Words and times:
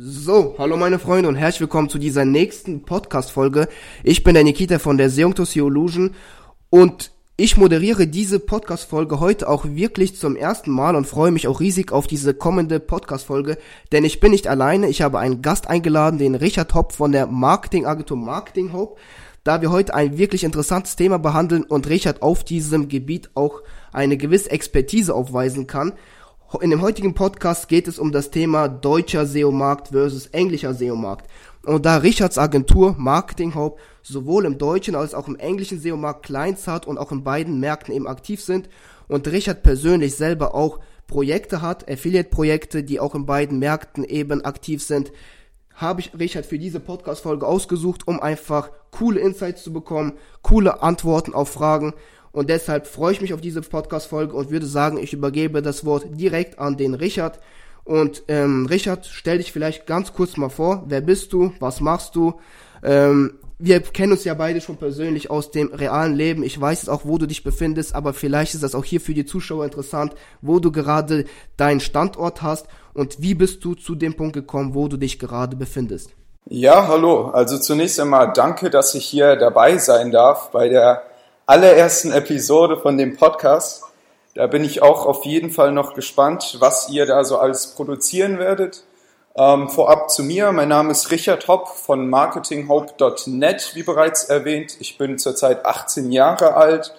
So, 0.00 0.54
hallo 0.58 0.76
meine 0.76 1.00
Freunde 1.00 1.28
und 1.28 1.34
herzlich 1.34 1.62
willkommen 1.62 1.88
zu 1.88 1.98
dieser 1.98 2.24
nächsten 2.24 2.84
Podcast-Folge. 2.84 3.66
Ich 4.04 4.22
bin 4.22 4.34
der 4.34 4.44
Nikita 4.44 4.78
von 4.78 4.96
der 4.96 5.10
Seungtos 5.10 5.56
Illusion 5.56 6.14
und 6.70 7.10
ich 7.36 7.56
moderiere 7.56 8.06
diese 8.06 8.38
Podcast-Folge 8.38 9.18
heute 9.18 9.48
auch 9.48 9.64
wirklich 9.64 10.16
zum 10.16 10.36
ersten 10.36 10.70
Mal 10.70 10.94
und 10.94 11.08
freue 11.08 11.32
mich 11.32 11.48
auch 11.48 11.58
riesig 11.58 11.90
auf 11.90 12.06
diese 12.06 12.32
kommende 12.32 12.78
Podcast-Folge, 12.78 13.58
denn 13.90 14.04
ich 14.04 14.20
bin 14.20 14.30
nicht 14.30 14.46
alleine, 14.46 14.88
ich 14.88 15.02
habe 15.02 15.18
einen 15.18 15.42
Gast 15.42 15.68
eingeladen, 15.68 16.20
den 16.20 16.36
Richard 16.36 16.74
Hopp 16.74 16.92
von 16.92 17.10
der 17.10 17.26
Marketingagentur 17.26 18.18
Marketing 18.18 18.72
Hope, 18.72 19.00
da 19.42 19.62
wir 19.62 19.72
heute 19.72 19.94
ein 19.94 20.16
wirklich 20.16 20.44
interessantes 20.44 20.94
Thema 20.94 21.18
behandeln 21.18 21.64
und 21.64 21.88
Richard 21.88 22.22
auf 22.22 22.44
diesem 22.44 22.88
Gebiet 22.88 23.30
auch 23.34 23.62
eine 23.92 24.16
gewisse 24.16 24.52
Expertise 24.52 25.12
aufweisen 25.12 25.66
kann. 25.66 25.94
In 26.62 26.70
dem 26.70 26.80
heutigen 26.80 27.12
Podcast 27.12 27.68
geht 27.68 27.86
es 27.88 27.98
um 27.98 28.10
das 28.10 28.30
Thema 28.30 28.68
deutscher 28.68 29.26
SEO-Markt 29.26 29.88
versus 29.88 30.28
englischer 30.28 30.72
SEO-Markt. 30.72 31.28
Und 31.62 31.84
da 31.84 31.98
Richards 31.98 32.38
Agentur 32.38 32.94
Marketing 32.96 33.54
Hope 33.54 33.78
sowohl 34.02 34.46
im 34.46 34.56
deutschen 34.56 34.94
als 34.94 35.12
auch 35.12 35.28
im 35.28 35.36
englischen 35.36 35.78
SEO-Markt 35.78 36.24
Clients 36.24 36.66
hat 36.66 36.86
und 36.86 36.96
auch 36.96 37.12
in 37.12 37.22
beiden 37.22 37.60
Märkten 37.60 37.94
eben 37.94 38.08
aktiv 38.08 38.42
sind 38.42 38.70
und 39.08 39.28
Richard 39.28 39.62
persönlich 39.62 40.16
selber 40.16 40.54
auch 40.54 40.80
Projekte 41.06 41.60
hat, 41.60 41.86
Affiliate-Projekte, 41.88 42.82
die 42.82 42.98
auch 42.98 43.14
in 43.14 43.26
beiden 43.26 43.58
Märkten 43.58 44.02
eben 44.02 44.42
aktiv 44.42 44.82
sind, 44.82 45.12
habe 45.74 46.00
ich 46.00 46.18
Richard 46.18 46.46
für 46.46 46.58
diese 46.58 46.80
Podcast-Folge 46.80 47.46
ausgesucht, 47.46 48.08
um 48.08 48.20
einfach 48.20 48.70
coole 48.90 49.20
Insights 49.20 49.62
zu 49.62 49.72
bekommen, 49.72 50.14
coole 50.40 50.82
Antworten 50.82 51.34
auf 51.34 51.50
Fragen 51.50 51.92
und 52.38 52.48
deshalb 52.48 52.86
freue 52.86 53.12
ich 53.12 53.20
mich 53.20 53.34
auf 53.34 53.40
diese 53.40 53.62
Podcast-Folge 53.62 54.32
und 54.32 54.52
würde 54.52 54.66
sagen, 54.66 54.96
ich 54.96 55.12
übergebe 55.12 55.60
das 55.60 55.84
Wort 55.84 56.04
direkt 56.12 56.60
an 56.60 56.76
den 56.76 56.94
Richard. 56.94 57.40
Und 57.82 58.22
ähm, 58.28 58.66
Richard, 58.66 59.06
stell 59.06 59.38
dich 59.38 59.50
vielleicht 59.50 59.88
ganz 59.88 60.12
kurz 60.12 60.36
mal 60.36 60.48
vor. 60.48 60.84
Wer 60.86 61.00
bist 61.00 61.32
du? 61.32 61.52
Was 61.58 61.80
machst 61.80 62.14
du? 62.14 62.34
Ähm, 62.84 63.40
wir 63.58 63.80
kennen 63.80 64.12
uns 64.12 64.22
ja 64.22 64.34
beide 64.34 64.60
schon 64.60 64.76
persönlich 64.76 65.32
aus 65.32 65.50
dem 65.50 65.74
realen 65.74 66.14
Leben. 66.14 66.44
Ich 66.44 66.60
weiß 66.60 66.82
jetzt 66.82 66.88
auch, 66.88 67.04
wo 67.04 67.18
du 67.18 67.26
dich 67.26 67.42
befindest, 67.42 67.92
aber 67.96 68.14
vielleicht 68.14 68.54
ist 68.54 68.62
das 68.62 68.76
auch 68.76 68.84
hier 68.84 69.00
für 69.00 69.14
die 69.14 69.26
Zuschauer 69.26 69.64
interessant, 69.64 70.14
wo 70.40 70.60
du 70.60 70.70
gerade 70.70 71.24
deinen 71.56 71.80
Standort 71.80 72.40
hast 72.42 72.68
und 72.94 73.20
wie 73.20 73.34
bist 73.34 73.64
du 73.64 73.74
zu 73.74 73.96
dem 73.96 74.14
Punkt 74.14 74.34
gekommen, 74.34 74.76
wo 74.76 74.86
du 74.86 74.96
dich 74.96 75.18
gerade 75.18 75.56
befindest. 75.56 76.10
Ja, 76.46 76.86
hallo. 76.86 77.30
Also 77.30 77.58
zunächst 77.58 77.98
einmal 77.98 78.32
danke, 78.32 78.70
dass 78.70 78.94
ich 78.94 79.06
hier 79.06 79.34
dabei 79.34 79.76
sein 79.78 80.12
darf 80.12 80.52
bei 80.52 80.68
der 80.68 81.02
allerersten 81.48 82.12
Episode 82.12 82.76
von 82.76 82.98
dem 82.98 83.16
Podcast. 83.16 83.82
Da 84.34 84.46
bin 84.46 84.64
ich 84.64 84.82
auch 84.82 85.06
auf 85.06 85.24
jeden 85.24 85.50
Fall 85.50 85.72
noch 85.72 85.94
gespannt, 85.94 86.58
was 86.60 86.90
ihr 86.90 87.06
da 87.06 87.24
so 87.24 87.38
alles 87.38 87.68
produzieren 87.68 88.38
werdet. 88.38 88.84
Ähm, 89.34 89.70
vorab 89.70 90.10
zu 90.10 90.22
mir, 90.22 90.52
mein 90.52 90.68
Name 90.68 90.90
ist 90.90 91.10
Richard 91.10 91.48
Hopp 91.48 91.68
von 91.68 92.10
marketinghope.net, 92.10 93.70
wie 93.74 93.82
bereits 93.82 94.24
erwähnt. 94.24 94.76
Ich 94.78 94.98
bin 94.98 95.16
zurzeit 95.18 95.64
18 95.64 96.12
Jahre 96.12 96.52
alt 96.52 96.94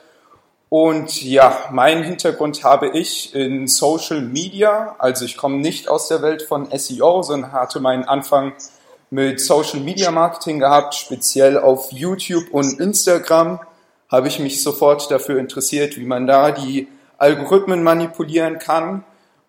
und 0.69 1.21
ja, 1.21 1.55
meinen 1.69 2.03
Hintergrund 2.03 2.63
habe 2.63 2.89
ich 2.89 3.35
in 3.35 3.67
Social 3.67 4.21
Media. 4.21 4.95
Also 4.97 5.25
ich 5.25 5.37
komme 5.37 5.57
nicht 5.57 5.89
aus 5.89 6.07
der 6.07 6.23
Welt 6.23 6.41
von 6.41 6.67
SEO, 6.75 7.21
sondern 7.21 7.51
hatte 7.51 7.81
meinen 7.81 8.05
Anfang 8.05 8.53
mit 9.11 9.41
Social 9.41 9.81
Media 9.81 10.09
Marketing 10.09 10.57
gehabt, 10.57 10.95
speziell 10.95 11.59
auf 11.59 11.91
YouTube 11.91 12.45
und 12.51 12.79
Instagram 12.79 13.59
habe 14.09 14.27
ich 14.27 14.39
mich 14.39 14.63
sofort 14.63 15.09
dafür 15.11 15.39
interessiert, 15.39 15.97
wie 15.97 16.05
man 16.05 16.27
da 16.27 16.51
die 16.51 16.87
Algorithmen 17.17 17.83
manipulieren 17.83 18.59
kann. 18.59 19.03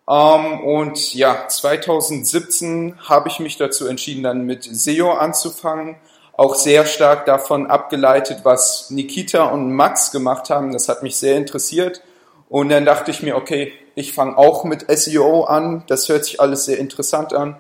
Ähm, 0.09 0.61
und 0.61 1.15
ja, 1.15 1.49
2017 1.49 2.97
habe 3.09 3.29
ich 3.29 3.41
mich 3.41 3.57
dazu 3.57 3.87
entschieden, 3.87 4.23
dann 4.23 4.45
mit 4.45 4.65
SEO 4.65 5.13
anzufangen. 5.13 5.97
Auch 6.33 6.55
sehr 6.55 6.87
stark 6.87 7.27
davon 7.27 7.67
abgeleitet, 7.67 8.41
was 8.45 8.91
Nikita 8.91 9.45
und 9.45 9.73
Max 9.73 10.11
gemacht 10.11 10.51
haben. 10.51 10.73
Das 10.73 10.89
hat 10.89 11.03
mich 11.03 11.17
sehr 11.17 11.37
interessiert. 11.37 12.03
Und 12.49 12.71
dann 12.71 12.85
dachte 12.85 13.11
ich 13.11 13.23
mir, 13.23 13.37
okay, 13.37 13.73
ich 13.95 14.13
fange 14.13 14.37
auch 14.37 14.65
mit 14.65 14.87
SEO 14.91 15.45
an. 15.45 15.85
Das 15.87 16.09
hört 16.09 16.25
sich 16.25 16.41
alles 16.41 16.65
sehr 16.65 16.79
interessant 16.79 17.33
an. 17.33 17.57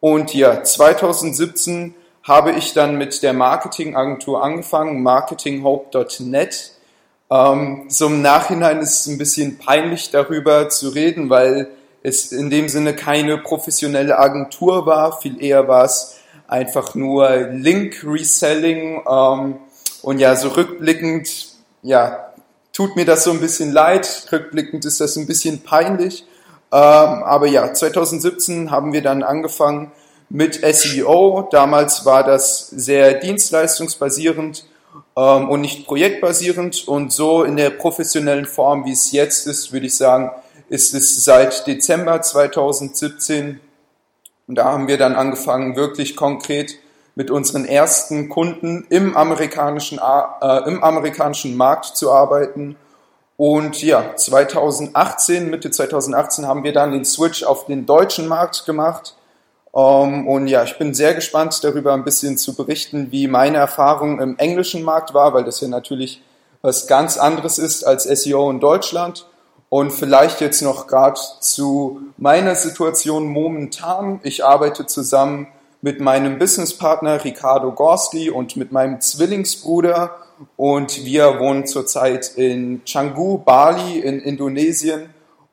Und 0.00 0.32
ja, 0.32 0.62
2017 0.62 1.94
habe 2.22 2.52
ich 2.52 2.74
dann 2.74 2.96
mit 2.96 3.22
der 3.22 3.32
Marketingagentur 3.32 4.42
angefangen, 4.42 5.02
marketinghope.net. 5.02 6.72
Ähm, 7.30 7.84
so 7.88 8.06
im 8.06 8.22
Nachhinein 8.22 8.80
ist 8.80 9.00
es 9.00 9.06
ein 9.06 9.18
bisschen 9.18 9.58
peinlich 9.58 10.10
darüber 10.10 10.68
zu 10.68 10.90
reden, 10.90 11.30
weil 11.30 11.68
es 12.02 12.32
in 12.32 12.50
dem 12.50 12.68
Sinne 12.68 12.94
keine 12.94 13.38
professionelle 13.38 14.18
Agentur 14.18 14.86
war, 14.86 15.20
viel 15.20 15.42
eher 15.42 15.68
war 15.68 15.84
es 15.84 16.16
einfach 16.48 16.94
nur 16.94 17.30
Link-Reselling. 17.52 19.02
Ähm, 19.08 19.56
und 20.02 20.18
ja, 20.18 20.34
so 20.34 20.48
rückblickend, 20.48 21.28
ja, 21.82 22.32
tut 22.72 22.96
mir 22.96 23.04
das 23.04 23.24
so 23.24 23.30
ein 23.30 23.40
bisschen 23.40 23.72
leid, 23.72 24.28
rückblickend 24.32 24.84
ist 24.84 25.00
das 25.00 25.16
ein 25.16 25.26
bisschen 25.26 25.62
peinlich, 25.62 26.24
ähm, 26.72 26.78
aber 26.78 27.46
ja, 27.46 27.72
2017 27.72 28.70
haben 28.70 28.92
wir 28.92 29.02
dann 29.02 29.22
angefangen, 29.22 29.92
mit 30.30 30.60
SEO. 30.64 31.48
Damals 31.50 32.06
war 32.06 32.24
das 32.24 32.68
sehr 32.68 33.14
dienstleistungsbasierend 33.14 34.64
ähm, 35.16 35.50
und 35.50 35.60
nicht 35.60 35.86
projektbasierend. 35.86 36.88
Und 36.88 37.12
so 37.12 37.42
in 37.42 37.56
der 37.56 37.70
professionellen 37.70 38.46
Form, 38.46 38.86
wie 38.86 38.92
es 38.92 39.12
jetzt 39.12 39.46
ist, 39.46 39.72
würde 39.72 39.86
ich 39.86 39.96
sagen, 39.96 40.30
ist 40.68 40.94
es 40.94 41.24
seit 41.24 41.66
Dezember 41.66 42.22
2017. 42.22 43.60
Und 44.46 44.54
da 44.54 44.64
haben 44.64 44.88
wir 44.88 44.98
dann 44.98 45.16
angefangen, 45.16 45.76
wirklich 45.76 46.16
konkret 46.16 46.76
mit 47.16 47.30
unseren 47.30 47.64
ersten 47.64 48.28
Kunden 48.28 48.86
im 48.88 49.16
amerikanischen, 49.16 49.98
äh, 49.98 50.68
im 50.68 50.82
amerikanischen 50.82 51.56
Markt 51.56 51.96
zu 51.96 52.12
arbeiten. 52.12 52.76
Und 53.36 53.82
ja, 53.82 54.14
2018, 54.14 55.50
Mitte 55.50 55.72
2018 55.72 56.46
haben 56.46 56.62
wir 56.62 56.72
dann 56.72 56.92
den 56.92 57.04
Switch 57.04 57.42
auf 57.42 57.66
den 57.66 57.84
deutschen 57.84 58.28
Markt 58.28 58.64
gemacht 58.64 59.16
um, 59.72 59.82
ähm, 59.82 60.28
und 60.28 60.46
ja, 60.48 60.64
ich 60.64 60.78
bin 60.78 60.94
sehr 60.94 61.14
gespannt 61.14 61.62
darüber 61.62 61.92
ein 61.94 62.04
bisschen 62.04 62.36
zu 62.36 62.54
berichten, 62.54 63.12
wie 63.12 63.28
meine 63.28 63.58
Erfahrung 63.58 64.20
im 64.20 64.36
englischen 64.38 64.82
Markt 64.82 65.14
war, 65.14 65.32
weil 65.32 65.44
das 65.44 65.60
ja 65.60 65.68
natürlich 65.68 66.22
was 66.62 66.86
ganz 66.86 67.16
anderes 67.16 67.58
ist 67.58 67.84
als 67.84 68.04
SEO 68.04 68.50
in 68.50 68.60
Deutschland. 68.60 69.26
Und 69.68 69.92
vielleicht 69.92 70.40
jetzt 70.40 70.62
noch 70.62 70.88
gerade 70.88 71.20
zu 71.38 72.00
meiner 72.16 72.56
Situation 72.56 73.28
momentan. 73.28 74.18
Ich 74.24 74.44
arbeite 74.44 74.86
zusammen 74.86 75.46
mit 75.80 76.00
meinem 76.00 76.38
Businesspartner 76.38 77.24
Ricardo 77.24 77.70
Gorski 77.70 78.30
und 78.30 78.56
mit 78.56 78.72
meinem 78.72 79.00
Zwillingsbruder 79.00 80.16
und 80.56 81.04
wir 81.04 81.38
wohnen 81.38 81.66
zurzeit 81.66 82.32
in 82.36 82.82
Canggu, 82.84 83.38
Bali 83.38 84.00
in 84.00 84.20
Indonesien 84.20 85.10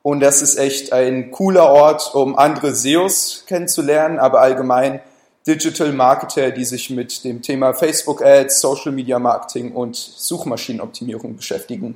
und 0.08 0.20
das 0.20 0.40
ist 0.40 0.56
echt 0.56 0.94
ein 0.94 1.30
cooler 1.30 1.68
Ort, 1.68 2.14
um 2.14 2.38
andere 2.38 2.74
SEOs 2.74 3.44
kennenzulernen, 3.46 4.18
aber 4.18 4.40
allgemein 4.40 5.00
Digital 5.46 5.92
Marketer, 5.92 6.50
die 6.50 6.64
sich 6.64 6.88
mit 6.88 7.24
dem 7.24 7.42
Thema 7.42 7.74
Facebook 7.74 8.24
Ads, 8.24 8.58
Social 8.58 8.92
Media 8.92 9.18
Marketing 9.18 9.72
und 9.72 9.96
Suchmaschinenoptimierung 9.96 11.36
beschäftigen. 11.36 11.94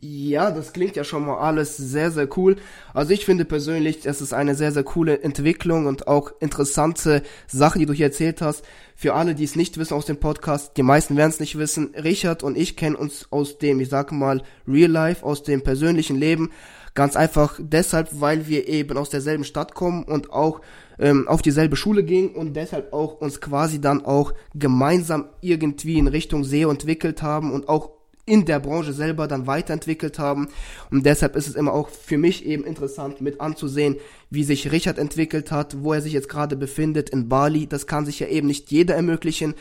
Ja, 0.00 0.50
das 0.50 0.72
klingt 0.72 0.96
ja 0.96 1.04
schon 1.04 1.26
mal 1.26 1.38
alles 1.38 1.76
sehr, 1.76 2.10
sehr 2.10 2.28
cool. 2.36 2.56
Also 2.92 3.12
ich 3.12 3.24
finde 3.24 3.44
persönlich, 3.44 4.04
es 4.04 4.20
ist 4.20 4.34
eine 4.34 4.56
sehr, 4.56 4.72
sehr 4.72 4.82
coole 4.82 5.22
Entwicklung 5.22 5.86
und 5.86 6.08
auch 6.08 6.32
interessante 6.40 7.22
Sache, 7.46 7.78
die 7.78 7.86
du 7.86 7.92
hier 7.92 8.06
erzählt 8.06 8.42
hast. 8.42 8.64
Für 8.96 9.14
alle, 9.14 9.36
die 9.36 9.44
es 9.44 9.54
nicht 9.54 9.78
wissen 9.78 9.94
aus 9.94 10.06
dem 10.06 10.18
Podcast, 10.18 10.76
die 10.76 10.82
meisten 10.82 11.16
werden 11.16 11.30
es 11.30 11.38
nicht 11.38 11.56
wissen, 11.56 11.94
Richard 11.94 12.42
und 12.42 12.58
ich 12.58 12.76
kennen 12.76 12.96
uns 12.96 13.28
aus 13.30 13.58
dem, 13.58 13.78
ich 13.78 13.88
sage 13.88 14.12
mal, 14.16 14.42
Real 14.66 14.90
Life, 14.90 15.24
aus 15.24 15.44
dem 15.44 15.62
persönlichen 15.62 16.16
Leben. 16.16 16.50
Ganz 16.94 17.16
einfach 17.16 17.58
deshalb, 17.60 18.08
weil 18.20 18.46
wir 18.46 18.68
eben 18.68 18.96
aus 18.96 19.10
derselben 19.10 19.42
Stadt 19.42 19.74
kommen 19.74 20.04
und 20.04 20.32
auch 20.32 20.60
ähm, 20.98 21.26
auf 21.26 21.42
dieselbe 21.42 21.74
Schule 21.74 22.04
gingen 22.04 22.30
und 22.30 22.54
deshalb 22.54 22.92
auch 22.92 23.20
uns 23.20 23.40
quasi 23.40 23.80
dann 23.80 24.04
auch 24.04 24.32
gemeinsam 24.54 25.28
irgendwie 25.40 25.98
in 25.98 26.06
Richtung 26.06 26.44
SEO 26.44 26.70
entwickelt 26.70 27.20
haben 27.20 27.52
und 27.52 27.68
auch 27.68 27.90
in 28.26 28.44
der 28.46 28.58
Branche 28.58 28.92
selber 28.92 29.28
dann 29.28 29.46
weiterentwickelt 29.46 30.18
haben. 30.18 30.48
Und 30.90 31.04
deshalb 31.04 31.36
ist 31.36 31.46
es 31.46 31.54
immer 31.54 31.72
auch 31.72 31.88
für 31.88 32.18
mich 32.18 32.46
eben 32.46 32.64
interessant 32.64 33.20
mit 33.20 33.40
anzusehen, 33.40 33.96
wie 34.30 34.44
sich 34.44 34.72
Richard 34.72 34.98
entwickelt 34.98 35.50
hat, 35.50 35.82
wo 35.82 35.92
er 35.92 36.00
sich 36.00 36.12
jetzt 36.12 36.28
gerade 36.28 36.56
befindet 36.56 37.10
in 37.10 37.28
Bali. 37.28 37.66
Das 37.66 37.86
kann 37.86 38.06
sich 38.06 38.20
ja 38.20 38.26
eben 38.28 38.46
nicht 38.46 38.70
jeder 38.70 38.94
ermöglichen. 38.94 39.54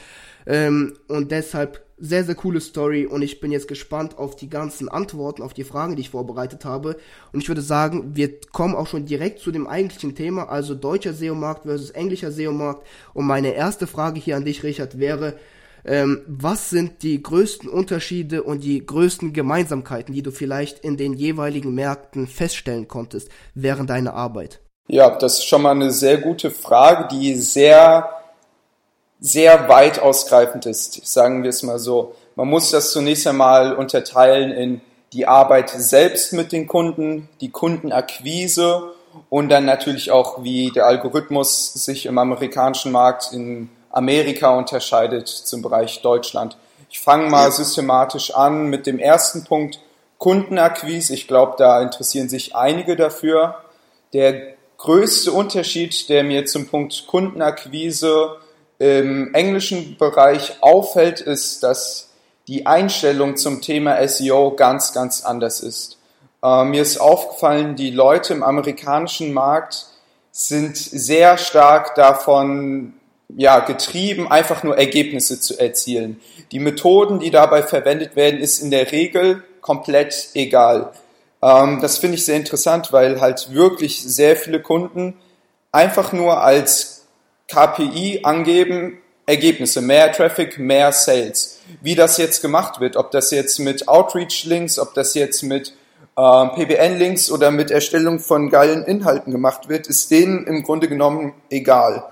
Ähm, 0.45 0.93
und 1.07 1.31
deshalb 1.31 1.83
sehr, 1.97 2.25
sehr 2.25 2.35
coole 2.35 2.59
Story 2.59 3.05
und 3.05 3.21
ich 3.21 3.39
bin 3.39 3.51
jetzt 3.51 3.69
gespannt 3.69 4.17
auf 4.17 4.35
die 4.35 4.49
ganzen 4.49 4.89
Antworten, 4.89 5.41
auf 5.41 5.53
die 5.53 5.63
Fragen, 5.63 5.95
die 5.95 6.01
ich 6.01 6.09
vorbereitet 6.09 6.65
habe. 6.65 6.97
Und 7.31 7.41
ich 7.41 7.47
würde 7.47 7.61
sagen, 7.61 8.15
wir 8.15 8.41
kommen 8.51 8.75
auch 8.75 8.87
schon 8.87 9.05
direkt 9.05 9.39
zu 9.39 9.51
dem 9.51 9.67
eigentlichen 9.67 10.13
Thema, 10.13 10.49
also 10.49 10.75
deutscher 10.75 11.13
SEO-Markt 11.13 11.63
versus 11.63 11.91
englischer 11.91 12.31
SEO-Markt. 12.31 12.85
Und 13.13 13.25
meine 13.25 13.53
erste 13.53 13.87
Frage 13.87 14.19
hier 14.19 14.35
an 14.35 14.43
dich, 14.43 14.63
Richard, 14.63 14.99
wäre, 14.99 15.37
ähm, 15.85 16.21
was 16.27 16.69
sind 16.69 17.03
die 17.03 17.21
größten 17.21 17.69
Unterschiede 17.69 18.43
und 18.43 18.63
die 18.63 18.85
größten 18.85 19.33
Gemeinsamkeiten, 19.33 20.13
die 20.13 20.23
du 20.23 20.31
vielleicht 20.31 20.79
in 20.79 20.97
den 20.97 21.13
jeweiligen 21.13 21.73
Märkten 21.73 22.27
feststellen 22.27 22.87
konntest 22.87 23.29
während 23.53 23.89
deiner 23.89 24.13
Arbeit? 24.13 24.61
Ja, 24.87 25.09
das 25.17 25.39
ist 25.39 25.45
schon 25.45 25.61
mal 25.61 25.71
eine 25.71 25.91
sehr 25.91 26.17
gute 26.17 26.51
Frage, 26.51 27.07
die 27.09 27.35
sehr, 27.35 28.09
sehr 29.19 29.67
weit 29.69 29.99
ausgreifend 29.99 30.65
ist, 30.65 31.05
sagen 31.05 31.43
wir 31.43 31.49
es 31.49 31.63
mal 31.63 31.79
so. 31.79 32.15
Man 32.35 32.47
muss 32.47 32.71
das 32.71 32.91
zunächst 32.91 33.27
einmal 33.27 33.75
unterteilen 33.75 34.51
in 34.51 34.81
die 35.13 35.27
Arbeit 35.27 35.69
selbst 35.69 36.33
mit 36.33 36.51
den 36.51 36.67
Kunden, 36.67 37.29
die 37.39 37.49
Kundenakquise 37.49 38.93
und 39.29 39.49
dann 39.49 39.65
natürlich 39.65 40.11
auch, 40.11 40.43
wie 40.43 40.71
der 40.71 40.87
Algorithmus 40.87 41.73
sich 41.73 42.05
im 42.07 42.17
amerikanischen 42.17 42.91
Markt 42.91 43.31
in 43.31 43.69
Amerika 43.93 44.49
unterscheidet 44.57 45.29
zum 45.29 45.61
Bereich 45.61 46.01
Deutschland. 46.01 46.57
Ich 46.89 46.99
fange 46.99 47.29
mal 47.29 47.51
systematisch 47.51 48.35
an 48.35 48.67
mit 48.67 48.85
dem 48.85 48.99
ersten 48.99 49.45
Punkt 49.45 49.79
Kundenakquise. 50.17 51.13
Ich 51.13 51.27
glaube, 51.27 51.55
da 51.57 51.81
interessieren 51.81 52.27
sich 52.27 52.55
einige 52.55 52.95
dafür. 52.95 53.55
Der 54.13 54.53
größte 54.77 55.31
Unterschied, 55.31 56.09
der 56.09 56.23
mir 56.23 56.45
zum 56.45 56.67
Punkt 56.67 57.07
Kundenakquise 57.07 58.37
im 58.79 59.33
englischen 59.33 59.97
Bereich 59.97 60.57
auffällt, 60.61 61.21
ist, 61.21 61.63
dass 61.63 62.09
die 62.47 62.65
Einstellung 62.65 63.37
zum 63.37 63.61
Thema 63.61 64.05
SEO 64.07 64.55
ganz, 64.55 64.93
ganz 64.93 65.23
anders 65.23 65.61
ist. 65.61 65.97
Äh, 66.43 66.65
mir 66.65 66.81
ist 66.81 66.99
aufgefallen, 66.99 67.75
die 67.75 67.91
Leute 67.91 68.33
im 68.33 68.43
amerikanischen 68.43 69.33
Markt 69.33 69.85
sind 70.31 70.75
sehr 70.75 71.37
stark 71.37 71.95
davon 71.95 72.93
ja, 73.35 73.59
getrieben, 73.59 74.29
einfach 74.29 74.63
nur 74.63 74.77
Ergebnisse 74.77 75.39
zu 75.39 75.59
erzielen. 75.59 76.19
Die 76.51 76.59
Methoden, 76.59 77.19
die 77.19 77.31
dabei 77.31 77.63
verwendet 77.63 78.15
werden, 78.15 78.39
ist 78.39 78.59
in 78.59 78.71
der 78.71 78.91
Regel 78.91 79.43
komplett 79.61 80.29
egal. 80.33 80.91
Ähm, 81.41 81.79
das 81.81 81.97
finde 81.97 82.15
ich 82.15 82.25
sehr 82.25 82.37
interessant, 82.37 82.91
weil 82.91 83.21
halt 83.21 83.53
wirklich 83.53 84.01
sehr 84.01 84.35
viele 84.35 84.61
Kunden 84.61 85.15
einfach 85.71 86.13
nur 86.13 86.41
als 86.41 87.05
KPI 87.47 88.21
angeben, 88.23 88.99
Ergebnisse, 89.25 89.81
mehr 89.81 90.11
Traffic, 90.11 90.59
mehr 90.59 90.91
Sales. 90.91 91.59
Wie 91.81 91.95
das 91.95 92.17
jetzt 92.17 92.41
gemacht 92.41 92.79
wird, 92.79 92.97
ob 92.97 93.11
das 93.11 93.31
jetzt 93.31 93.59
mit 93.59 93.87
Outreach-Links, 93.87 94.79
ob 94.79 94.93
das 94.93 95.13
jetzt 95.13 95.43
mit 95.43 95.73
äh, 96.17 96.47
PBN-Links 96.47 97.31
oder 97.31 97.51
mit 97.51 97.71
Erstellung 97.71 98.19
von 98.19 98.49
geilen 98.49 98.83
Inhalten 98.83 99.31
gemacht 99.31 99.69
wird, 99.69 99.87
ist 99.87 100.11
denen 100.11 100.45
im 100.45 100.63
Grunde 100.63 100.87
genommen 100.87 101.33
egal. 101.49 102.03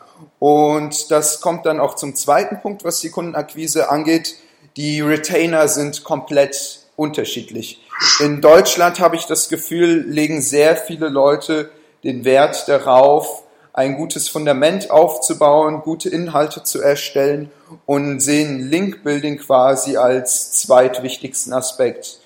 Und 0.42 1.12
das 1.12 1.40
kommt 1.40 1.68
dann 1.68 1.80
auch 1.80 1.94
zum 1.94 2.16
zweiten 2.16 2.62
Punkt, 2.62 2.84
was 2.84 3.00
die 3.00 3.12
Kundenakquise 3.12 3.92
angeht. 3.92 4.38
Die 4.76 5.00
Retainer 5.00 5.68
sind 5.68 6.04
komplett 6.04 6.80
unterschiedlich. 6.96 7.80
In 8.20 8.42
Deutschland 8.42 9.00
habe 9.00 9.16
ich 9.16 9.28
das 9.28 9.50
Gefühl, 9.50 10.04
legen 10.10 10.42
sehr 10.42 10.76
viele 10.76 11.10
Leute 11.10 11.70
den 12.04 12.26
Wert 12.26 12.68
darauf, 12.68 13.44
ein 13.74 13.96
gutes 13.96 14.30
Fundament 14.30 14.90
aufzubauen, 14.90 15.84
gute 15.84 16.10
Inhalte 16.10 16.64
zu 16.64 16.82
erstellen 16.82 17.52
und 17.86 18.20
sehen 18.20 18.68
Link-Building 18.68 19.38
quasi 19.38 19.96
als 19.96 20.54
zweitwichtigsten 20.54 21.54
Aspekt. 21.54 22.18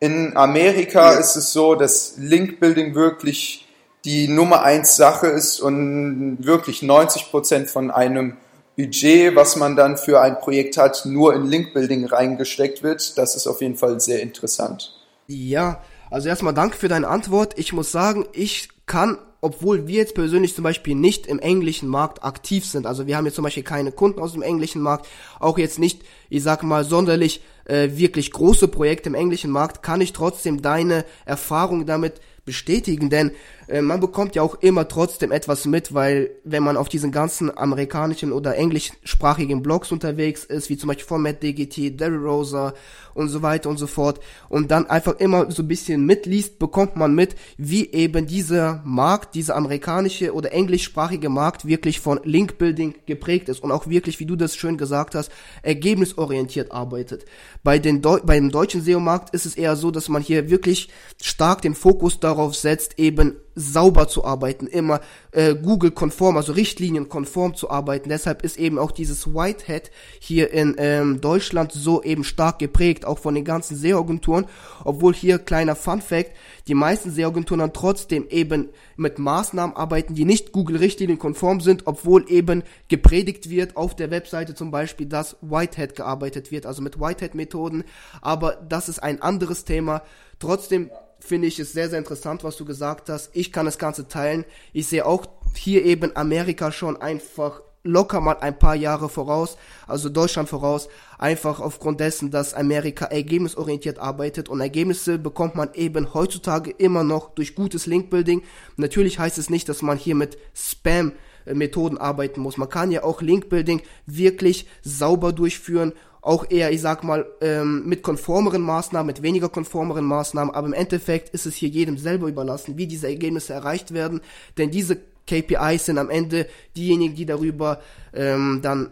In 0.00 0.36
Amerika 0.36 1.12
ist 1.12 1.36
es 1.36 1.52
so, 1.52 1.76
dass 1.76 2.14
Link-Building 2.16 2.96
wirklich 2.96 3.68
die 4.04 4.28
Nummer 4.28 4.62
eins 4.62 4.96
Sache 4.96 5.26
ist 5.26 5.60
und 5.60 6.38
wirklich 6.40 6.82
90 6.82 7.30
Prozent 7.30 7.70
von 7.70 7.90
einem 7.90 8.36
Budget, 8.76 9.36
was 9.36 9.56
man 9.56 9.76
dann 9.76 9.96
für 9.96 10.20
ein 10.20 10.38
Projekt 10.38 10.76
hat, 10.76 11.04
nur 11.04 11.34
in 11.34 11.46
Link-Building 11.46 12.06
reingesteckt 12.06 12.82
wird. 12.82 13.18
Das 13.18 13.36
ist 13.36 13.46
auf 13.46 13.60
jeden 13.60 13.76
Fall 13.76 14.00
sehr 14.00 14.22
interessant. 14.22 14.94
Ja, 15.26 15.82
also 16.10 16.28
erstmal 16.28 16.54
danke 16.54 16.76
für 16.76 16.88
deine 16.88 17.08
Antwort. 17.08 17.58
Ich 17.58 17.72
muss 17.72 17.92
sagen, 17.92 18.26
ich 18.32 18.68
kann 18.86 19.18
obwohl 19.40 19.86
wir 19.86 19.96
jetzt 19.96 20.14
persönlich 20.14 20.54
zum 20.54 20.64
Beispiel 20.64 20.94
nicht 20.94 21.26
im 21.26 21.38
englischen 21.38 21.88
Markt 21.88 22.22
aktiv 22.24 22.66
sind, 22.66 22.86
also 22.86 23.06
wir 23.06 23.16
haben 23.16 23.24
jetzt 23.24 23.36
zum 23.36 23.44
Beispiel 23.44 23.62
keine 23.62 23.92
Kunden 23.92 24.20
aus 24.20 24.32
dem 24.32 24.42
englischen 24.42 24.82
Markt, 24.82 25.06
auch 25.38 25.58
jetzt 25.58 25.78
nicht, 25.78 26.02
ich 26.28 26.42
sag 26.42 26.62
mal, 26.62 26.84
sonderlich 26.84 27.42
äh, 27.64 27.90
wirklich 27.92 28.32
große 28.32 28.68
Projekte 28.68 29.08
im 29.08 29.14
englischen 29.14 29.50
Markt, 29.50 29.82
kann 29.82 30.00
ich 30.00 30.12
trotzdem 30.12 30.60
deine 30.60 31.04
Erfahrung 31.24 31.86
damit 31.86 32.20
bestätigen, 32.44 33.10
denn 33.10 33.32
äh, 33.70 33.82
man 33.82 34.00
bekommt 34.00 34.34
ja 34.34 34.42
auch 34.42 34.56
immer 34.56 34.88
trotzdem 34.88 35.30
etwas 35.32 35.64
mit, 35.64 35.94
weil 35.94 36.30
wenn 36.44 36.62
man 36.62 36.76
auf 36.76 36.88
diesen 36.88 37.12
ganzen 37.12 37.56
amerikanischen 37.56 38.32
oder 38.32 38.56
englischsprachigen 38.56 39.62
Blogs 39.62 39.92
unterwegs 39.92 40.44
ist, 40.44 40.68
wie 40.68 40.76
zum 40.76 40.88
Beispiel 40.88 41.06
von 41.06 41.22
Matt 41.22 41.42
DGT, 41.42 42.00
Daryl 42.00 42.18
Rosa 42.18 42.74
und 43.14 43.28
so 43.28 43.42
weiter 43.42 43.68
und 43.70 43.78
so 43.78 43.86
fort, 43.86 44.20
und 44.48 44.70
dann 44.70 44.88
einfach 44.88 45.18
immer 45.18 45.50
so 45.50 45.62
ein 45.62 45.68
bisschen 45.68 46.04
mitliest, 46.04 46.58
bekommt 46.58 46.96
man 46.96 47.14
mit, 47.14 47.36
wie 47.58 47.90
eben 47.92 48.26
dieser 48.26 48.82
Markt, 48.84 49.34
dieser 49.34 49.56
amerikanische 49.56 50.34
oder 50.34 50.52
englischsprachige 50.52 51.28
Markt 51.28 51.66
wirklich 51.66 52.00
von 52.00 52.20
Link-Building 52.24 52.94
geprägt 53.06 53.48
ist 53.48 53.62
und 53.62 53.70
auch 53.70 53.86
wirklich, 53.88 54.18
wie 54.20 54.26
du 54.26 54.36
das 54.36 54.56
schön 54.56 54.78
gesagt 54.78 55.14
hast, 55.14 55.30
ergebnisorientiert 55.62 56.72
arbeitet. 56.72 57.24
Bei, 57.62 57.78
den 57.78 58.02
Deu 58.02 58.18
bei 58.24 58.34
dem 58.36 58.50
deutschen 58.50 58.82
SEO-Markt 58.82 59.34
ist 59.34 59.46
es 59.46 59.54
eher 59.54 59.76
so, 59.76 59.90
dass 59.90 60.08
man 60.08 60.22
hier 60.22 60.50
wirklich 60.50 60.88
stark 61.22 61.62
den 61.62 61.74
Fokus 61.74 62.20
darauf 62.20 62.56
setzt, 62.56 62.98
eben 62.98 63.36
sauber 63.54 64.08
zu 64.08 64.24
arbeiten, 64.24 64.66
immer 64.66 65.00
äh, 65.32 65.54
Google-konform, 65.54 66.36
also 66.36 66.52
Richtlinien-konform 66.52 67.54
zu 67.54 67.70
arbeiten. 67.70 68.08
Deshalb 68.08 68.42
ist 68.42 68.58
eben 68.58 68.78
auch 68.78 68.92
dieses 68.92 69.34
Whitehead 69.34 69.90
hier 70.18 70.52
in 70.52 70.76
ähm, 70.78 71.20
Deutschland 71.20 71.72
so 71.72 72.02
eben 72.02 72.24
stark 72.24 72.58
geprägt, 72.58 73.04
auch 73.04 73.18
von 73.18 73.34
den 73.34 73.44
ganzen 73.44 73.76
SEO-Agenturen. 73.76 74.46
Obwohl 74.84 75.14
hier 75.14 75.38
kleiner 75.38 75.76
Fun-Fact, 75.76 76.32
die 76.68 76.74
meisten 76.74 77.10
SEO-Agenturen 77.10 77.60
dann 77.60 77.72
trotzdem 77.72 78.26
eben 78.28 78.68
mit 78.96 79.18
Maßnahmen 79.18 79.76
arbeiten, 79.76 80.14
die 80.14 80.24
nicht 80.24 80.52
Google-Richtlinien 80.52 81.18
konform 81.18 81.60
sind, 81.60 81.86
obwohl 81.86 82.30
eben 82.30 82.62
gepredigt 82.88 83.50
wird 83.50 83.76
auf 83.76 83.96
der 83.96 84.10
Webseite 84.10 84.54
zum 84.54 84.70
Beispiel, 84.70 85.06
dass 85.06 85.36
Whitehead 85.40 85.96
gearbeitet 85.96 86.50
wird, 86.50 86.66
also 86.66 86.82
mit 86.82 87.00
Whitehead-Methoden. 87.00 87.84
Aber 88.20 88.56
das 88.68 88.88
ist 88.88 89.02
ein 89.02 89.22
anderes 89.22 89.64
Thema. 89.64 90.02
Trotzdem 90.38 90.90
finde 91.20 91.46
ich 91.46 91.58
es 91.58 91.72
sehr, 91.72 91.88
sehr 91.88 91.98
interessant, 91.98 92.44
was 92.44 92.56
du 92.56 92.64
gesagt 92.64 93.08
hast. 93.08 93.30
Ich 93.34 93.52
kann 93.52 93.66
das 93.66 93.78
Ganze 93.78 94.08
teilen. 94.08 94.44
Ich 94.72 94.88
sehe 94.88 95.06
auch 95.06 95.26
hier 95.54 95.84
eben 95.84 96.16
Amerika 96.16 96.72
schon 96.72 97.00
einfach 97.00 97.62
locker 97.82 98.20
mal 98.20 98.36
ein 98.40 98.58
paar 98.58 98.74
Jahre 98.74 99.08
voraus, 99.08 99.56
also 99.86 100.08
Deutschland 100.08 100.48
voraus, 100.48 100.88
einfach 101.18 101.60
aufgrund 101.60 102.00
dessen, 102.00 102.30
dass 102.30 102.52
Amerika 102.52 103.06
ergebnisorientiert 103.06 103.98
arbeitet 103.98 104.48
und 104.48 104.60
Ergebnisse 104.60 105.18
bekommt 105.18 105.54
man 105.54 105.70
eben 105.74 106.12
heutzutage 106.12 106.70
immer 106.70 107.04
noch 107.04 107.30
durch 107.30 107.54
gutes 107.54 107.86
Linkbuilding. 107.86 108.42
Natürlich 108.76 109.18
heißt 109.18 109.38
es 109.38 109.48
nicht, 109.48 109.68
dass 109.68 109.82
man 109.82 109.96
hier 109.96 110.14
mit 110.14 110.36
Spam 110.54 111.12
Methoden 111.46 111.96
arbeiten 111.96 112.40
muss. 112.40 112.58
Man 112.58 112.68
kann 112.68 112.90
ja 112.90 113.02
auch 113.02 113.22
Linkbuilding 113.22 113.82
wirklich 114.06 114.66
sauber 114.82 115.32
durchführen 115.32 115.94
auch 116.22 116.50
eher, 116.50 116.70
ich 116.72 116.80
sag 116.80 117.02
mal, 117.02 117.26
ähm, 117.40 117.86
mit 117.86 118.02
konformeren 118.02 118.62
Maßnahmen, 118.62 119.06
mit 119.06 119.22
weniger 119.22 119.48
konformeren 119.48 120.04
Maßnahmen, 120.04 120.54
aber 120.54 120.66
im 120.66 120.72
Endeffekt 120.72 121.30
ist 121.30 121.46
es 121.46 121.54
hier 121.54 121.68
jedem 121.68 121.98
selber 121.98 122.28
überlassen, 122.28 122.76
wie 122.76 122.86
diese 122.86 123.08
Ergebnisse 123.08 123.54
erreicht 123.54 123.92
werden, 123.92 124.20
denn 124.58 124.70
diese 124.70 124.98
KPIs 125.26 125.86
sind 125.86 125.98
am 125.98 126.10
Ende 126.10 126.46
diejenigen, 126.76 127.14
die 127.14 127.26
darüber 127.26 127.80
ähm, 128.12 128.60
dann 128.62 128.90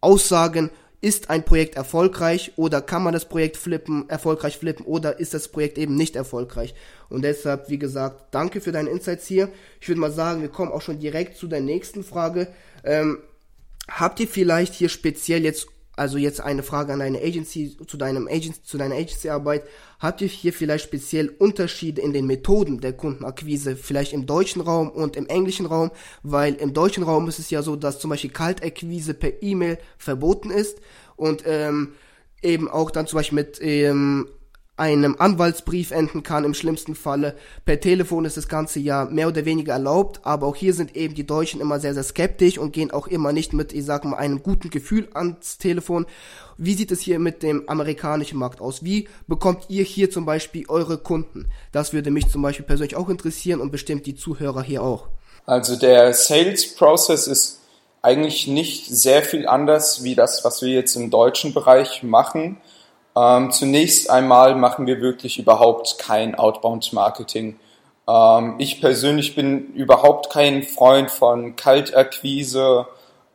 aussagen, 0.00 0.70
ist 1.00 1.30
ein 1.30 1.44
Projekt 1.44 1.76
erfolgreich 1.76 2.52
oder 2.56 2.80
kann 2.80 3.04
man 3.04 3.12
das 3.12 3.28
Projekt 3.28 3.56
flippen, 3.56 4.08
erfolgreich 4.08 4.58
flippen 4.58 4.84
oder 4.84 5.20
ist 5.20 5.32
das 5.32 5.48
Projekt 5.48 5.78
eben 5.78 5.94
nicht 5.94 6.16
erfolgreich. 6.16 6.74
Und 7.08 7.22
deshalb, 7.22 7.68
wie 7.68 7.78
gesagt, 7.78 8.34
danke 8.34 8.60
für 8.60 8.72
deine 8.72 8.90
Insights 8.90 9.26
hier. 9.26 9.48
Ich 9.80 9.88
würde 9.88 10.00
mal 10.00 10.10
sagen, 10.10 10.42
wir 10.42 10.48
kommen 10.48 10.72
auch 10.72 10.82
schon 10.82 10.98
direkt 10.98 11.36
zu 11.36 11.46
der 11.46 11.60
nächsten 11.60 12.02
Frage. 12.02 12.48
Ähm, 12.82 13.18
habt 13.88 14.18
ihr 14.18 14.26
vielleicht 14.26 14.74
hier 14.74 14.88
speziell 14.88 15.44
jetzt 15.44 15.68
also 15.98 16.18
jetzt 16.18 16.40
eine 16.40 16.62
Frage 16.62 16.92
an 16.92 17.00
deine 17.00 17.18
Agency, 17.18 17.76
zu 17.86 17.96
deinem 17.96 18.28
Agency, 18.28 18.62
zu 18.62 18.78
deiner 18.78 18.94
Agency-Arbeit. 18.94 19.64
Habt 19.98 20.20
ihr 20.20 20.28
hier 20.28 20.52
vielleicht 20.52 20.84
speziell 20.84 21.28
Unterschiede 21.28 22.00
in 22.00 22.12
den 22.12 22.26
Methoden 22.26 22.80
der 22.80 22.92
Kundenakquise, 22.92 23.76
vielleicht 23.76 24.12
im 24.12 24.26
deutschen 24.26 24.62
Raum 24.62 24.90
und 24.90 25.16
im 25.16 25.26
englischen 25.26 25.66
Raum? 25.66 25.90
Weil 26.22 26.54
im 26.54 26.72
deutschen 26.72 27.02
Raum 27.02 27.28
ist 27.28 27.38
es 27.38 27.50
ja 27.50 27.62
so, 27.62 27.76
dass 27.76 27.98
zum 27.98 28.10
Beispiel 28.10 28.30
Kaltakquise 28.30 29.14
per 29.14 29.42
E-Mail 29.42 29.78
verboten 29.96 30.50
ist 30.50 30.78
und 31.16 31.42
ähm, 31.46 31.94
eben 32.42 32.68
auch 32.68 32.90
dann 32.90 33.06
zum 33.06 33.18
Beispiel 33.18 33.36
mit 33.36 33.58
ähm, 33.60 34.28
einem 34.78 35.16
Anwaltsbrief 35.18 35.90
enden 35.90 36.22
kann 36.22 36.44
im 36.44 36.54
schlimmsten 36.54 36.94
Falle. 36.94 37.36
Per 37.64 37.80
Telefon 37.80 38.24
ist 38.24 38.36
das 38.36 38.48
Ganze 38.48 38.78
ja 38.80 39.04
mehr 39.06 39.28
oder 39.28 39.44
weniger 39.44 39.72
erlaubt, 39.72 40.20
aber 40.22 40.46
auch 40.46 40.56
hier 40.56 40.74
sind 40.74 40.96
eben 40.96 41.14
die 41.14 41.26
Deutschen 41.26 41.60
immer 41.60 41.80
sehr, 41.80 41.94
sehr 41.94 42.02
skeptisch 42.02 42.58
und 42.58 42.72
gehen 42.72 42.90
auch 42.90 43.06
immer 43.06 43.32
nicht 43.32 43.52
mit, 43.52 43.72
ich 43.72 43.84
sag 43.84 44.04
mal, 44.04 44.16
einem 44.16 44.42
guten 44.42 44.70
Gefühl 44.70 45.08
ans 45.14 45.58
Telefon. 45.58 46.06
Wie 46.56 46.74
sieht 46.74 46.90
es 46.90 47.00
hier 47.00 47.18
mit 47.18 47.42
dem 47.42 47.68
amerikanischen 47.68 48.38
Markt 48.38 48.60
aus? 48.60 48.84
Wie 48.84 49.08
bekommt 49.26 49.66
ihr 49.68 49.84
hier 49.84 50.10
zum 50.10 50.26
Beispiel 50.26 50.64
eure 50.68 50.98
Kunden? 50.98 51.50
Das 51.72 51.92
würde 51.92 52.10
mich 52.10 52.28
zum 52.28 52.42
Beispiel 52.42 52.64
persönlich 52.64 52.96
auch 52.96 53.08
interessieren 53.08 53.60
und 53.60 53.70
bestimmt 53.70 54.06
die 54.06 54.14
Zuhörer 54.14 54.62
hier 54.62 54.82
auch. 54.82 55.08
Also 55.46 55.76
der 55.76 56.12
Sales 56.14 56.74
Process 56.74 57.26
ist 57.26 57.60
eigentlich 58.02 58.46
nicht 58.46 58.86
sehr 58.86 59.22
viel 59.22 59.46
anders 59.46 60.04
wie 60.04 60.14
das, 60.14 60.44
was 60.44 60.62
wir 60.62 60.68
jetzt 60.68 60.94
im 60.94 61.10
deutschen 61.10 61.52
Bereich 61.52 62.02
machen. 62.02 62.58
Ähm, 63.16 63.50
zunächst 63.50 64.10
einmal 64.10 64.54
machen 64.54 64.86
wir 64.86 65.00
wirklich 65.00 65.38
überhaupt 65.38 65.98
kein 65.98 66.34
Outbound-Marketing. 66.34 67.58
Ähm, 68.08 68.54
ich 68.58 68.80
persönlich 68.80 69.34
bin 69.34 69.72
überhaupt 69.74 70.30
kein 70.30 70.62
Freund 70.62 71.10
von 71.10 71.56
Kaltakquise, 71.56 72.86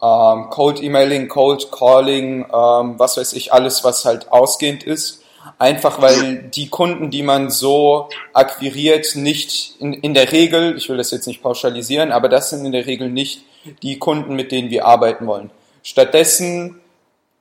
ähm, 0.01 0.49
Cold 0.49 0.81
Emailing, 0.81 1.27
Cold 1.27 1.71
Calling, 1.71 2.45
ähm, 2.45 2.95
was 2.97 3.17
weiß 3.17 3.33
ich, 3.33 3.53
alles, 3.53 3.83
was 3.83 4.05
halt 4.05 4.31
ausgehend 4.31 4.83
ist. 4.83 5.21
Einfach 5.59 6.01
weil 6.01 6.43
die 6.43 6.69
Kunden, 6.69 7.11
die 7.11 7.21
man 7.21 7.49
so 7.49 8.07
akquiriert, 8.31 9.15
nicht 9.15 9.75
in, 9.79 9.93
in 9.93 10.13
der 10.13 10.31
Regel, 10.31 10.77
ich 10.77 10.87
will 10.89 10.97
das 10.97 11.11
jetzt 11.11 11.27
nicht 11.27 11.43
pauschalisieren, 11.43 12.11
aber 12.11 12.29
das 12.29 12.49
sind 12.49 12.65
in 12.65 12.71
der 12.71 12.85
Regel 12.85 13.09
nicht 13.09 13.43
die 13.81 13.99
Kunden, 13.99 14.35
mit 14.35 14.51
denen 14.51 14.69
wir 14.69 14.85
arbeiten 14.85 15.27
wollen. 15.27 15.51
Stattdessen 15.83 16.79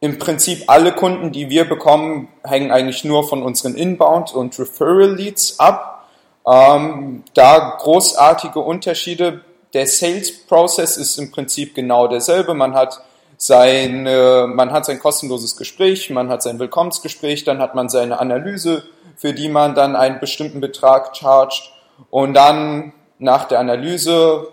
im 0.03 0.19
Prinzip 0.19 0.65
alle 0.67 0.93
Kunden, 0.93 1.31
die 1.31 1.49
wir 1.49 1.69
bekommen, 1.69 2.27
hängen 2.43 2.73
eigentlich 2.73 3.05
nur 3.05 3.29
von 3.29 3.45
unseren 3.45 3.77
Inbound 3.77 4.35
und 4.35 4.59
Referral 4.59 5.15
Leads 5.15 5.61
ab. 5.61 6.09
Ähm, 6.45 7.23
da 7.35 7.79
großartige 7.79 8.59
Unterschiede. 8.59 9.43
Der 9.75 9.87
Sales 9.87 10.45
Process 10.47 10.97
ist 10.97 11.19
im 11.19 11.31
Prinzip 11.31 11.77
genau 11.77 12.09
derselbe. 12.09 12.53
Man 12.53 12.75
hat 12.75 13.01
sein, 13.37 14.03
man 14.03 14.73
hat 14.73 14.87
sein 14.87 14.99
kostenloses 14.99 15.57
Gespräch, 15.57 16.11
man 16.11 16.29
hat 16.29 16.43
sein 16.43 16.59
Willkommensgespräch, 16.59 17.45
dann 17.45 17.61
hat 17.61 17.77
man 17.77 17.89
seine 17.89 18.19
Analyse, 18.19 18.83
für 19.17 19.33
die 19.33 19.49
man 19.49 19.77
dann 19.77 19.95
einen 19.95 20.19
bestimmten 20.19 20.61
Betrag 20.61 21.17
chargt 21.17 21.73
und 22.11 22.35
dann 22.35 22.93
nach 23.19 23.45
der 23.45 23.61
Analyse 23.61 24.49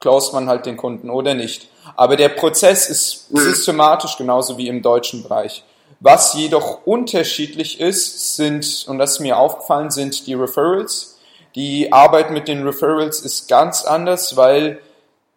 closed 0.00 0.32
man 0.32 0.48
halt 0.48 0.66
den 0.66 0.76
Kunden 0.76 1.10
oder 1.10 1.34
nicht. 1.34 1.68
Aber 1.96 2.16
der 2.16 2.28
Prozess 2.28 2.88
ist 2.88 3.28
systematisch 3.30 4.16
genauso 4.16 4.58
wie 4.58 4.68
im 4.68 4.82
deutschen 4.82 5.22
Bereich. 5.22 5.64
Was 6.00 6.34
jedoch 6.34 6.86
unterschiedlich 6.86 7.80
ist, 7.80 8.36
sind, 8.36 8.84
und 8.88 8.98
das 8.98 9.12
ist 9.12 9.20
mir 9.20 9.36
aufgefallen, 9.36 9.90
sind 9.90 10.26
die 10.26 10.34
Referrals. 10.34 11.18
Die 11.54 11.92
Arbeit 11.92 12.30
mit 12.30 12.46
den 12.46 12.62
Referrals 12.62 13.20
ist 13.20 13.48
ganz 13.48 13.84
anders, 13.84 14.36
weil 14.36 14.80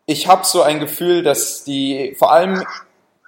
ich 0.05 0.27
habe 0.27 0.45
so 0.45 0.61
ein 0.61 0.79
Gefühl, 0.79 1.23
dass 1.23 1.63
die 1.63 2.15
vor 2.19 2.31
allem 2.31 2.63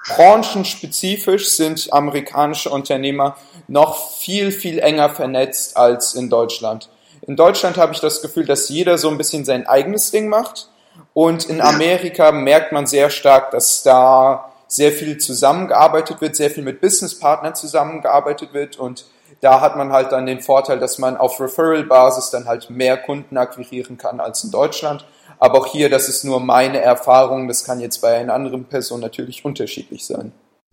branchenspezifisch 0.08 1.50
sind 1.50 1.92
amerikanische 1.94 2.70
Unternehmer 2.70 3.38
noch 3.68 4.12
viel, 4.18 4.52
viel 4.52 4.80
enger 4.80 5.10
vernetzt 5.10 5.78
als 5.78 6.14
in 6.14 6.30
Deutschland. 6.30 6.90
In 7.26 7.38
Deutschland 7.38 7.78
habe 7.78 7.94
ich 7.94 8.02
das 8.02 8.22
Gefühl, 8.22 8.46
dass 8.46 8.68
jeder 8.68 8.98
so 8.98 9.10
ein 9.10 9.18
bisschen 9.18 9.46
sein 9.46 9.66
eigenes 9.66 10.12
Ding 10.12 10.28
macht 10.28 10.68
und 11.14 11.46
in 11.46 11.62
Amerika 11.62 12.32
merkt 12.32 12.72
man 12.72 12.88
sehr 12.88 13.10
stark, 13.10 13.52
dass 13.52 13.84
da 13.84 14.52
sehr 14.68 14.92
viel 14.92 15.18
zusammengearbeitet 15.18 16.22
wird, 16.22 16.36
sehr 16.36 16.50
viel 16.50 16.64
mit 16.64 16.82
Businesspartnern 16.82 17.56
zusammengearbeitet 17.56 18.54
wird 18.54 18.78
und 18.78 19.06
da 19.42 19.60
hat 19.60 19.76
man 19.76 19.92
halt 19.92 20.12
dann 20.12 20.26
den 20.26 20.40
Vorteil, 20.40 20.80
dass 20.80 20.98
man 21.00 21.18
auf 21.18 21.40
Referral-Basis 21.40 22.30
dann 22.32 22.46
halt 22.46 22.70
mehr 22.70 22.98
Kunden 22.98 23.38
akquirieren 23.38 23.98
kann 23.98 24.22
als 24.22 24.44
in 24.44 24.52
Deutschland. 24.52 25.06
Aber 25.38 25.60
auch 25.60 25.68
hier, 25.68 25.90
das 25.90 26.08
ist 26.08 26.24
nur 26.24 26.40
meine 26.40 26.80
Erfahrung, 26.80 27.50
das 27.50 27.66
kann 27.66 27.82
jetzt 27.82 28.02
bei 28.02 28.16
einer 28.16 28.34
anderen 28.34 28.64
Person 28.64 29.02
natürlich 29.02 29.44
unterschiedlich 29.44 30.06
sein. 30.06 30.32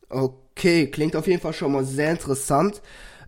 Okay, 0.09 0.89
klingt 0.89 1.17
auf 1.17 1.27
jeden 1.27 1.41
Fall 1.41 1.53
schon 1.53 1.73
mal 1.73 1.85
sehr 1.85 2.13
interessant. 2.13 2.81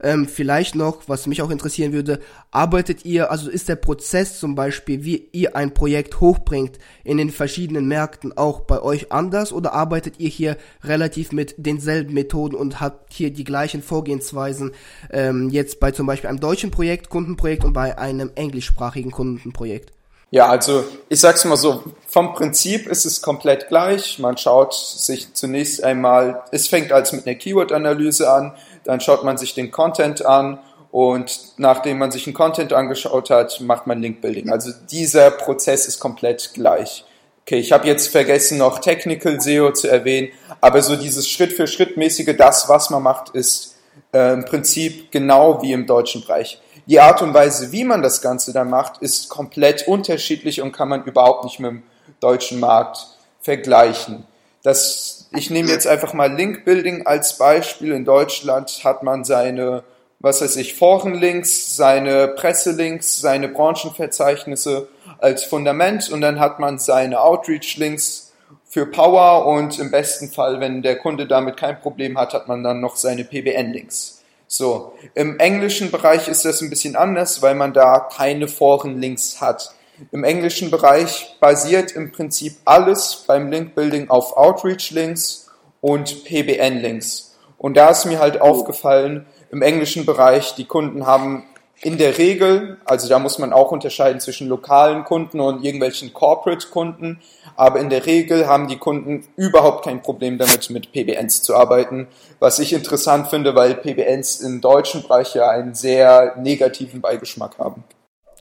Ähm, 0.03 0.27
vielleicht 0.27 0.75
noch, 0.75 1.03
was 1.07 1.27
mich 1.27 1.43
auch 1.43 1.51
interessieren 1.51 1.93
würde, 1.93 2.21
arbeitet 2.51 3.05
ihr, 3.05 3.31
also 3.31 3.49
ist 3.49 3.69
der 3.69 3.77
Prozess 3.77 4.39
zum 4.39 4.55
Beispiel, 4.55 5.05
wie 5.05 5.29
ihr 5.33 5.55
ein 5.55 5.75
Projekt 5.75 6.21
hochbringt 6.21 6.79
in 7.05 7.19
den 7.19 7.31
verschiedenen 7.31 7.87
Märkten 7.87 8.37
auch 8.37 8.61
bei 8.63 8.83
euch 8.83 9.13
anders 9.13 9.53
oder 9.53 9.73
arbeitet 9.73 10.19
ihr 10.19 10.29
hier 10.29 10.57
relativ 10.83 11.33
mit 11.33 11.55
denselben 11.57 12.15
Methoden 12.15 12.57
und 12.57 12.81
habt 12.81 13.13
hier 13.13 13.33
die 13.33 13.45
gleichen 13.45 13.83
Vorgehensweisen 13.83 14.73
ähm, 15.11 15.51
jetzt 15.51 15.79
bei 15.81 15.93
zum 15.93 16.07
Beispiel 16.07 16.29
einem 16.29 16.41
deutschen 16.41 16.71
Projekt, 16.71 17.09
Kundenprojekt 17.09 17.65
und 17.65 17.73
bei 17.73 17.97
einem 17.97 18.31
englischsprachigen 18.35 19.13
Kundenprojekt? 19.13 19.93
Ja, 20.33 20.49
also 20.49 20.85
ich 21.11 21.21
sag's 21.21 21.45
mal 21.45 21.59
so, 21.59 21.85
vom 22.09 22.33
Prinzip 22.33 22.87
ist 22.87 23.05
es 23.05 23.21
komplett 23.21 23.69
gleich. 23.69 24.19
Man 24.19 24.39
schaut 24.39 24.73
sich 24.73 25.35
zunächst 25.35 25.85
einmal, 25.85 26.43
es 26.53 26.69
fängt 26.69 26.91
als 26.91 27.13
mit 27.13 27.27
einer 27.27 27.37
Keyword-Analyse 27.37 28.33
an, 28.33 28.55
dann 28.85 29.01
schaut 29.01 29.25
man 29.25 29.37
sich 29.37 29.55
den 29.55 29.71
Content 29.71 30.25
an 30.25 30.59
und 30.91 31.55
nachdem 31.57 31.99
man 31.99 32.11
sich 32.11 32.25
den 32.25 32.35
Content 32.35 32.73
angeschaut 32.73 33.31
hat, 33.31 33.61
macht 33.61 33.87
man 33.87 34.03
Link-Building. 34.03 34.51
Also 34.51 34.71
dieser 34.91 35.31
Prozess 35.31 35.87
ist 35.87 36.01
komplett 36.01 36.53
gleich. 36.55 37.05
Okay, 37.45 37.59
ich 37.59 37.73
habe 37.73 37.89
jetzt 37.89 38.09
vergessen, 38.09 38.59
noch 38.59 38.79
Technical 38.79 39.41
SEO 39.41 39.73
zu 39.73 39.89
erwähnen, 39.89 40.29
aber 40.61 40.81
so 40.81 40.95
dieses 40.95 41.29
Schritt-für-Schritt-mäßige, 41.29 42.37
das, 42.37 42.69
was 42.69 42.91
man 42.91 43.03
macht, 43.03 43.31
ist 43.31 43.77
äh, 44.13 44.35
im 44.35 44.45
Prinzip 44.45 45.11
genau 45.11 45.61
wie 45.63 45.73
im 45.73 45.87
deutschen 45.87 46.23
Bereich. 46.23 46.61
Die 46.87 47.01
Art 47.01 47.23
und 47.23 47.33
Weise, 47.33 47.73
wie 47.73 47.85
man 47.85 48.03
das 48.03 48.23
Ganze 48.23 48.53
dann 48.53 48.69
macht, 48.69 49.03
ist 49.03 49.29
komplett 49.29 49.89
unterschiedlich 49.89 50.61
und 50.61 50.73
kann 50.73 50.89
man 50.89 51.05
überhaupt 51.05 51.45
nicht 51.45 51.59
mit 51.59 51.71
dem 51.71 51.83
deutschen 52.21 52.61
Markt 52.61 52.99
vergleichen. 53.41 54.25
Das, 54.63 55.22
ich 55.35 55.51
nehme 55.51 55.69
jetzt 55.69 55.87
einfach 55.87 56.15
mal 56.15 56.33
Link 56.33 56.65
Building 56.65 57.07
als 57.07 57.39
Beispiel. 57.39 57.93
In 57.93 58.05
Deutschland 58.05 58.81
hat 58.85 59.03
man 59.03 59.25
seine, 59.25 59.85
was 60.21 60.41
weiß 60.41 60.57
ich, 60.57 60.75
Forenlinks, 60.75 61.77
seine 61.77 62.29
Presselinks, 62.29 63.21
seine 63.21 63.49
Branchenverzeichnisse 63.49 64.89
als 65.19 65.45
Fundament 65.45 66.11
und 66.11 66.21
dann 66.21 66.41
hat 66.41 66.59
man 66.59 66.79
seine 66.79 67.21
Outreach-Links 67.21 68.33
für 68.69 68.87
Power 68.87 69.47
und 69.47 69.79
im 69.79 69.91
besten 69.91 70.31
Fall, 70.31 70.61
wenn 70.61 70.83
der 70.83 70.97
Kunde 70.97 71.27
damit 71.27 71.57
kein 71.57 71.79
Problem 71.81 72.19
hat, 72.19 72.33
hat 72.33 72.49
man 72.49 72.63
dann 72.63 72.81
noch 72.81 72.97
seine 72.97 73.25
PBN-Links. 73.25 74.23
So, 74.49 74.95
im 75.15 75.39
englischen 75.39 75.91
Bereich 75.91 76.29
ist 76.29 76.45
das 76.45 76.61
ein 76.61 76.71
bisschen 76.71 76.97
anders, 76.97 77.41
weil 77.41 77.55
man 77.55 77.73
da 77.73 78.01
keine 78.01 78.49
Forenlinks 78.49 79.41
hat. 79.41 79.75
Im 80.11 80.25
englischen 80.25 80.71
Bereich 80.71 81.37
basiert 81.41 81.93
im 81.93 82.13
Prinzip 82.13 82.57
alles 82.65 83.25
beim 83.27 83.51
Link-Building 83.51 84.11
auf 84.11 84.37
Outreach-Links 84.37 85.51
und 85.81 86.25
PBN-Links. 86.25 87.37
Und 87.59 87.77
da 87.77 87.91
ist 87.91 88.07
mir 88.07 88.19
halt 88.19 88.41
aufgefallen, 88.41 89.27
im 89.51 89.63
englischen 89.63 90.07
Bereich, 90.07 90.55
die 90.55 90.65
Kunden 90.65 91.07
haben 91.07 91.45
in 91.83 91.99
der 91.99 92.17
Regel, 92.17 92.79
also 92.85 93.09
da 93.09 93.19
muss 93.19 93.39
man 93.39 93.53
auch 93.53 93.73
unterscheiden 93.73 94.21
zwischen 94.21 94.49
lokalen 94.49 95.05
Kunden 95.05 95.41
und 95.41 95.65
irgendwelchen 95.65 96.13
Corporate-Kunden, 96.13 97.21
aber 97.57 97.81
in 97.81 97.91
der 97.91 98.07
Regel 98.07 98.47
haben 98.47 98.69
die 98.69 98.79
Kunden 98.79 99.27
überhaupt 99.37 99.85
kein 99.85 100.01
Problem 100.01 100.39
damit, 100.39 100.71
mit 100.71 100.93
PBNs 100.93 101.43
zu 101.43 101.57
arbeiten, 101.57 102.07
was 102.39 102.61
ich 102.61 102.73
interessant 102.73 103.29
finde, 103.29 103.55
weil 103.57 103.75
PBNs 103.75 104.41
im 104.41 104.61
deutschen 104.61 105.03
Bereich 105.03 105.35
ja 105.35 105.51
einen 105.51 105.75
sehr 105.75 106.37
negativen 106.37 107.01
Beigeschmack 107.01 107.59
haben. 107.59 107.83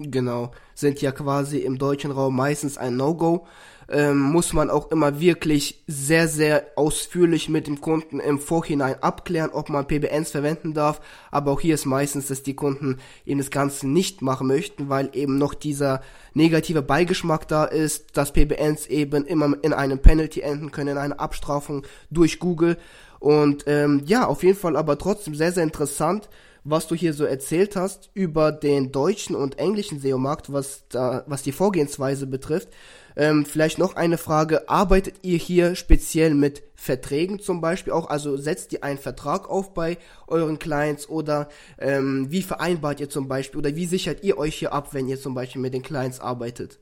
Genau, 0.09 0.51
sind 0.73 1.01
ja 1.01 1.11
quasi 1.11 1.59
im 1.59 1.77
deutschen 1.77 2.11
Raum 2.11 2.35
meistens 2.35 2.77
ein 2.77 2.97
No-Go 2.97 3.45
ähm, 3.91 4.19
muss 4.19 4.53
man 4.53 4.69
auch 4.69 4.89
immer 4.89 5.19
wirklich 5.19 5.83
sehr, 5.85 6.27
sehr 6.27 6.65
ausführlich 6.75 7.49
mit 7.49 7.67
dem 7.67 7.81
Kunden 7.81 8.19
im 8.19 8.39
Vorhinein 8.39 8.95
abklären, 9.03 9.51
ob 9.51 9.69
man 9.69 9.85
PBNs 9.85 10.31
verwenden 10.31 10.73
darf. 10.73 11.01
Aber 11.29 11.51
auch 11.51 11.59
hier 11.59 11.75
ist 11.75 11.85
meistens, 11.85 12.27
dass 12.27 12.41
die 12.41 12.55
Kunden 12.55 12.99
eben 13.25 13.39
das 13.39 13.51
Ganze 13.51 13.87
nicht 13.87 14.21
machen 14.21 14.47
möchten, 14.47 14.87
weil 14.89 15.09
eben 15.13 15.37
noch 15.37 15.53
dieser 15.53 16.01
negative 16.33 16.81
Beigeschmack 16.81 17.47
da 17.47 17.65
ist, 17.65 18.15
dass 18.15 18.31
PBNs 18.31 18.87
eben 18.87 19.25
immer 19.25 19.57
in 19.61 19.73
einem 19.73 19.99
Penalty 19.99 20.39
enden 20.39 20.71
können, 20.71 20.89
in 20.91 20.97
einer 20.97 21.19
Abstrafung 21.19 21.83
durch 22.09 22.39
Google. 22.39 22.77
Und 23.19 23.65
ähm, 23.67 24.03
ja, 24.05 24.25
auf 24.25 24.43
jeden 24.43 24.57
Fall 24.57 24.77
aber 24.77 24.97
trotzdem 24.97 25.35
sehr, 25.35 25.51
sehr 25.51 25.63
interessant 25.63 26.29
was 26.63 26.87
du 26.87 26.95
hier 26.95 27.13
so 27.13 27.25
erzählt 27.25 27.75
hast 27.75 28.09
über 28.13 28.51
den 28.51 28.91
deutschen 28.91 29.35
und 29.35 29.57
englischen 29.57 29.99
SEO-Markt, 29.99 30.53
was 30.53 30.83
da, 30.89 31.23
was 31.25 31.41
die 31.41 31.51
Vorgehensweise 31.51 32.27
betrifft. 32.27 32.69
Ähm, 33.15 33.45
vielleicht 33.45 33.77
noch 33.77 33.95
eine 33.95 34.17
Frage. 34.17 34.69
Arbeitet 34.69 35.15
ihr 35.23 35.37
hier 35.37 35.75
speziell 35.75 36.33
mit 36.33 36.63
Verträgen 36.75 37.39
zum 37.39 37.59
Beispiel 37.61 37.93
auch? 37.93 38.09
Also 38.09 38.37
setzt 38.37 38.71
ihr 38.73 38.83
einen 38.83 38.99
Vertrag 38.99 39.49
auf 39.49 39.73
bei 39.73 39.97
euren 40.27 40.59
Clients 40.59 41.09
oder 41.09 41.49
ähm, 41.79 42.27
wie 42.29 42.43
vereinbart 42.43 42.99
ihr 42.99 43.09
zum 43.09 43.27
Beispiel 43.27 43.59
oder 43.59 43.75
wie 43.75 43.85
sichert 43.85 44.23
ihr 44.23 44.37
euch 44.37 44.55
hier 44.55 44.71
ab, 44.71 44.89
wenn 44.91 45.07
ihr 45.07 45.19
zum 45.19 45.33
Beispiel 45.33 45.61
mit 45.61 45.73
den 45.73 45.83
Clients 45.83 46.19
arbeitet? 46.19 46.79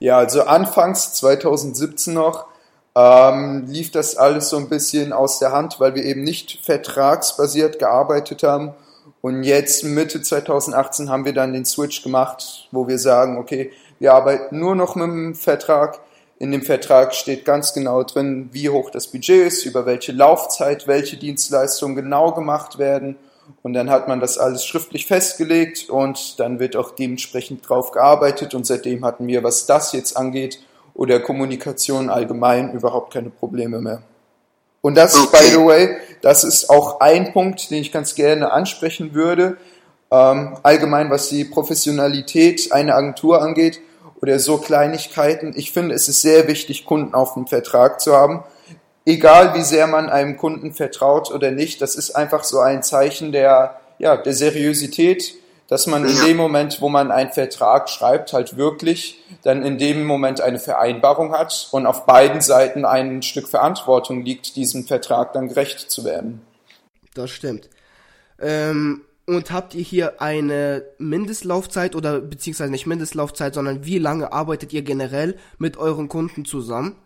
Ja, 0.00 0.16
also 0.16 0.42
anfangs 0.42 1.12
2017 1.12 2.14
noch 2.14 2.46
ähm, 2.96 3.66
lief 3.68 3.92
das 3.92 4.16
alles 4.16 4.48
so 4.48 4.56
ein 4.56 4.68
bisschen 4.68 5.12
aus 5.12 5.38
der 5.38 5.52
Hand, 5.52 5.78
weil 5.78 5.94
wir 5.94 6.04
eben 6.04 6.24
nicht 6.24 6.64
vertragsbasiert 6.64 7.78
gearbeitet 7.78 8.42
haben. 8.42 8.74
Und 9.22 9.42
jetzt 9.44 9.84
Mitte 9.84 10.22
2018 10.22 11.10
haben 11.10 11.24
wir 11.24 11.34
dann 11.34 11.52
den 11.52 11.64
Switch 11.64 12.02
gemacht, 12.02 12.68
wo 12.72 12.88
wir 12.88 12.98
sagen, 12.98 13.36
okay, 13.38 13.70
wir 13.98 14.14
arbeiten 14.14 14.58
nur 14.58 14.74
noch 14.74 14.94
mit 14.94 15.06
dem 15.06 15.34
Vertrag. 15.34 16.00
In 16.38 16.52
dem 16.52 16.62
Vertrag 16.62 17.14
steht 17.14 17.44
ganz 17.44 17.74
genau 17.74 18.02
drin, 18.02 18.48
wie 18.52 18.70
hoch 18.70 18.90
das 18.90 19.08
Budget 19.08 19.46
ist, 19.46 19.66
über 19.66 19.84
welche 19.84 20.12
Laufzeit, 20.12 20.86
welche 20.86 21.18
Dienstleistungen 21.18 21.96
genau 21.96 22.32
gemacht 22.32 22.78
werden. 22.78 23.16
Und 23.62 23.74
dann 23.74 23.90
hat 23.90 24.08
man 24.08 24.20
das 24.20 24.38
alles 24.38 24.64
schriftlich 24.64 25.06
festgelegt 25.06 25.90
und 25.90 26.40
dann 26.40 26.58
wird 26.58 26.76
auch 26.76 26.92
dementsprechend 26.92 27.68
drauf 27.68 27.90
gearbeitet. 27.90 28.54
Und 28.54 28.66
seitdem 28.66 29.04
hatten 29.04 29.26
wir, 29.26 29.44
was 29.44 29.66
das 29.66 29.92
jetzt 29.92 30.16
angeht 30.16 30.60
oder 30.94 31.20
Kommunikation 31.20 32.08
allgemein, 32.08 32.72
überhaupt 32.72 33.12
keine 33.12 33.28
Probleme 33.28 33.82
mehr. 33.82 34.02
Und 34.80 34.94
das, 34.94 35.14
okay. 35.14 35.36
by 35.38 35.50
the 35.50 35.58
way, 35.58 35.96
das 36.22 36.44
ist 36.44 36.70
auch 36.70 37.00
ein 37.00 37.32
Punkt, 37.32 37.70
den 37.70 37.78
ich 37.78 37.92
ganz 37.92 38.14
gerne 38.14 38.52
ansprechen 38.52 39.14
würde. 39.14 39.56
ähm, 40.10 40.56
allgemein 40.62 41.10
was 41.10 41.28
die 41.28 41.44
Professionalität 41.44 42.72
einer 42.72 42.96
Agentur 42.96 43.40
angeht 43.40 43.80
oder 44.20 44.38
so 44.38 44.58
Kleinigkeiten. 44.58 45.52
Ich 45.56 45.72
finde, 45.72 45.94
es 45.94 46.08
ist 46.08 46.20
sehr 46.20 46.48
wichtig, 46.48 46.84
Kunden 46.84 47.14
auf 47.14 47.34
dem 47.34 47.46
Vertrag 47.46 48.00
zu 48.00 48.14
haben. 48.14 48.42
Egal 49.06 49.54
wie 49.54 49.62
sehr 49.62 49.86
man 49.86 50.10
einem 50.10 50.36
Kunden 50.36 50.72
vertraut 50.72 51.30
oder 51.30 51.50
nicht, 51.50 51.80
das 51.80 51.94
ist 51.94 52.10
einfach 52.16 52.44
so 52.44 52.58
ein 52.58 52.82
Zeichen 52.82 53.32
der, 53.32 53.80
ja, 53.98 54.16
der 54.16 54.34
Seriosität, 54.34 55.34
dass 55.70 55.86
man 55.86 56.04
in 56.04 56.16
dem 56.26 56.36
Moment, 56.36 56.80
wo 56.80 56.88
man 56.88 57.12
einen 57.12 57.30
Vertrag 57.30 57.88
schreibt, 57.88 58.32
halt 58.32 58.56
wirklich 58.56 59.22
dann 59.44 59.62
in 59.62 59.78
dem 59.78 60.04
Moment 60.04 60.40
eine 60.40 60.58
Vereinbarung 60.58 61.32
hat 61.32 61.68
und 61.70 61.86
auf 61.86 62.06
beiden 62.06 62.40
Seiten 62.40 62.84
ein 62.84 63.22
Stück 63.22 63.48
Verantwortung 63.48 64.24
liegt, 64.24 64.56
diesem 64.56 64.84
Vertrag 64.84 65.32
dann 65.32 65.48
gerecht 65.48 65.88
zu 65.88 66.04
werden. 66.04 66.42
Das 67.14 67.30
stimmt. 67.30 67.70
Ähm, 68.40 69.02
und 69.26 69.52
habt 69.52 69.76
ihr 69.76 69.84
hier 69.84 70.20
eine 70.20 70.82
Mindestlaufzeit 70.98 71.94
oder 71.94 72.20
beziehungsweise 72.20 72.72
nicht 72.72 72.86
Mindestlaufzeit, 72.86 73.54
sondern 73.54 73.84
wie 73.84 73.98
lange 73.98 74.32
arbeitet 74.32 74.72
ihr 74.72 74.82
generell 74.82 75.36
mit 75.58 75.76
euren 75.76 76.08
Kunden 76.08 76.44
zusammen? 76.44 76.96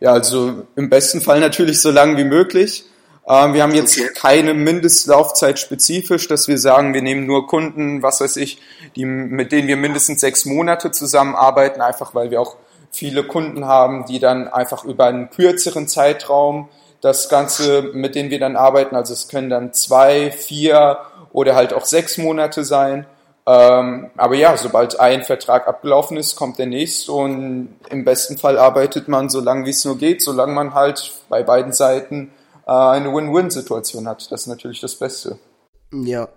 Ja, 0.00 0.12
also 0.12 0.66
im 0.74 0.90
besten 0.90 1.20
Fall 1.20 1.38
natürlich 1.38 1.80
so 1.80 1.92
lange 1.92 2.16
wie 2.16 2.24
möglich. 2.24 2.84
Ähm, 3.28 3.52
wir 3.52 3.62
haben 3.62 3.74
jetzt 3.74 3.98
okay. 3.98 4.10
keine 4.14 4.54
Mindestlaufzeit 4.54 5.58
spezifisch, 5.58 6.28
dass 6.28 6.48
wir 6.48 6.58
sagen, 6.58 6.94
wir 6.94 7.02
nehmen 7.02 7.26
nur 7.26 7.46
Kunden, 7.46 8.02
was 8.02 8.20
weiß 8.20 8.36
ich, 8.36 8.58
die, 8.96 9.04
mit 9.04 9.52
denen 9.52 9.68
wir 9.68 9.76
mindestens 9.76 10.20
sechs 10.20 10.46
Monate 10.46 10.90
zusammenarbeiten, 10.90 11.82
einfach 11.82 12.14
weil 12.14 12.30
wir 12.30 12.40
auch 12.40 12.56
viele 12.90 13.24
Kunden 13.24 13.66
haben, 13.66 14.06
die 14.06 14.18
dann 14.18 14.48
einfach 14.48 14.84
über 14.84 15.06
einen 15.06 15.28
kürzeren 15.28 15.88
Zeitraum 15.88 16.70
das 17.02 17.28
Ganze, 17.28 17.82
mit 17.92 18.14
denen 18.14 18.30
wir 18.30 18.40
dann 18.40 18.56
arbeiten, 18.56 18.96
also 18.96 19.12
es 19.12 19.28
können 19.28 19.50
dann 19.50 19.72
zwei, 19.72 20.30
vier 20.30 20.98
oder 21.32 21.54
halt 21.54 21.72
auch 21.74 21.84
sechs 21.84 22.18
Monate 22.18 22.64
sein. 22.64 23.06
Ähm, 23.46 24.10
aber 24.16 24.34
ja, 24.34 24.56
sobald 24.56 24.98
ein 24.98 25.22
Vertrag 25.22 25.68
abgelaufen 25.68 26.16
ist, 26.16 26.34
kommt 26.34 26.58
der 26.58 26.66
nächste 26.66 27.12
und 27.12 27.76
im 27.90 28.04
besten 28.04 28.36
Fall 28.36 28.58
arbeitet 28.58 29.06
man 29.06 29.28
so 29.28 29.40
lange 29.40 29.66
wie 29.66 29.70
es 29.70 29.84
nur 29.84 29.96
geht, 29.96 30.22
solange 30.22 30.52
man 30.52 30.74
halt 30.74 31.12
bei 31.28 31.42
beiden 31.42 31.72
Seiten 31.72 32.32
eine 32.68 33.12
Win-Win-Situation 33.12 34.06
hat. 34.06 34.30
Das 34.30 34.42
ist 34.42 34.46
natürlich 34.46 34.80
das 34.80 34.94
Beste. 34.94 35.38
Ja, 35.92 36.28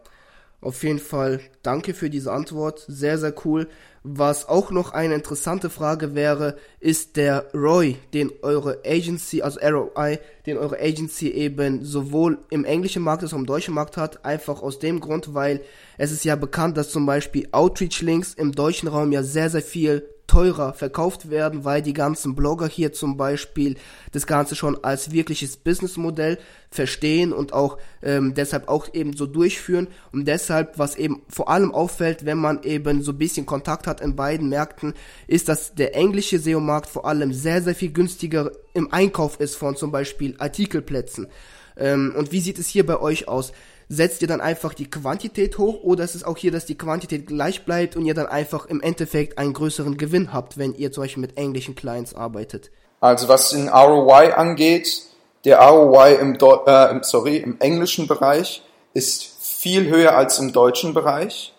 auf 0.62 0.84
jeden 0.84 1.00
Fall 1.00 1.42
danke 1.64 1.94
für 1.94 2.10
diese 2.10 2.32
Antwort. 2.32 2.86
Sehr, 2.88 3.18
sehr 3.18 3.34
cool. 3.46 3.68
Was 4.04 4.48
auch 4.48 4.72
noch 4.72 4.94
eine 4.94 5.16
interessante 5.16 5.70
Frage 5.70 6.16
wäre, 6.16 6.56
ist 6.80 7.18
der 7.18 7.48
ROI, 7.54 7.98
den 8.14 8.32
eure 8.42 8.80
Agency, 8.86 9.42
also 9.42 9.60
ROI, 9.60 10.20
den 10.46 10.58
eure 10.58 10.80
Agency 10.80 11.30
eben 11.30 11.84
sowohl 11.84 12.40
im 12.50 12.64
englischen 12.64 13.04
Markt 13.04 13.24
als 13.24 13.34
auch 13.34 13.38
im 13.38 13.46
deutschen 13.46 13.74
Markt 13.74 13.98
hat. 13.98 14.24
Einfach 14.24 14.62
aus 14.62 14.80
dem 14.80 15.02
Grund, 15.02 15.34
weil 15.34 15.62
es 15.98 16.12
ist 16.12 16.26
ja 16.26 16.36
bekannt, 16.36 16.78
dass 16.78 16.90
zum 16.90 17.06
Beispiel 17.06 17.48
Outreach-Links 17.52 18.36
im 18.36 18.54
deutschen 18.54 18.88
Raum 18.88 19.12
ja 19.12 19.22
sehr, 19.24 19.50
sehr 19.50 19.62
viel 19.62 20.08
teurer 20.32 20.74
verkauft 20.74 21.30
werden, 21.30 21.66
weil 21.66 21.82
die 21.82 21.92
ganzen 21.92 22.36
Blogger 22.36 22.66
hier 22.66 22.94
zum 22.94 23.18
Beispiel 23.18 23.76
das 24.14 24.26
Ganze 24.26 24.56
schon 24.56 24.82
als 24.82 25.12
wirkliches 25.12 25.58
Businessmodell 25.58 26.38
verstehen 26.70 27.34
und 27.34 27.52
auch 27.52 27.78
ähm, 28.02 28.34
deshalb 28.34 28.70
auch 28.70 28.94
eben 28.94 29.12
so 29.12 29.26
durchführen. 29.26 29.90
Und 30.14 30.30
deshalb, 30.30 30.80
was 30.80 30.96
eben 30.96 31.22
vor 31.28 31.50
allem 31.50 31.74
auffällt, 31.74 32.24
wenn 32.26 32.38
man 32.38 32.64
eben 32.64 33.04
so 33.04 33.12
ein 33.12 33.18
bisschen 33.18 33.46
Kontakt 33.46 33.88
hat 33.88 34.00
in 34.00 34.16
beiden 34.16 34.48
Märkten, 34.48 34.94
ist, 35.28 35.50
dass 35.50 35.76
der 35.76 35.98
englische 35.98 36.40
SEO-Markt 36.40 36.88
vor 36.88 37.06
allem 37.06 37.34
sehr, 37.34 37.62
sehr 37.62 37.76
viel 37.76 37.92
günstiger 37.92 38.52
im 38.74 38.94
Einkauf 38.94 39.38
ist 39.38 39.56
von 39.56 39.76
zum 39.76 39.92
Beispiel 39.92 40.36
Artikelplätzen. 40.38 41.28
Ähm, 41.76 42.14
und 42.16 42.32
wie 42.32 42.40
sieht 42.40 42.58
es 42.58 42.70
hier 42.70 42.86
bei 42.86 43.02
euch 43.02 43.28
aus? 43.28 43.52
Setzt 43.91 44.21
ihr 44.21 44.27
dann 44.29 44.39
einfach 44.39 44.74
die 44.74 44.89
Quantität 44.89 45.57
hoch 45.57 45.83
oder 45.83 46.05
ist 46.05 46.15
es 46.15 46.24
auch 46.24 46.38
hier, 46.38 46.51
dass 46.51 46.65
die 46.65 46.77
Quantität 46.77 47.27
gleich 47.27 47.65
bleibt 47.65 47.98
und 47.98 48.05
ihr 48.05 48.13
dann 48.13 48.27
einfach 48.27 48.65
im 48.67 48.81
Endeffekt 48.81 49.38
einen 49.38 49.51
größeren 49.51 49.98
Gewinn 49.98 50.31
habt, 50.31 50.57
wenn 50.57 50.74
ihr 50.74 50.93
zum 50.93 51.03
Beispiel 51.03 51.19
mit 51.19 51.38
englischen 51.38 51.75
Clients 51.75 52.15
arbeitet? 52.15 52.71
Also 53.01 53.27
was 53.27 53.50
den 53.50 53.67
ROI 53.67 54.33
angeht, 54.33 55.01
der 55.43 55.60
ROI 55.60 56.13
im, 56.13 56.36
äh, 56.36 57.00
sorry, 57.03 57.38
im 57.38 57.60
englischen 57.60 58.07
Bereich 58.07 58.63
ist 58.93 59.25
viel 59.41 59.89
höher 59.89 60.15
als 60.15 60.39
im 60.39 60.54
deutschen 60.54 60.93
Bereich. 60.93 61.54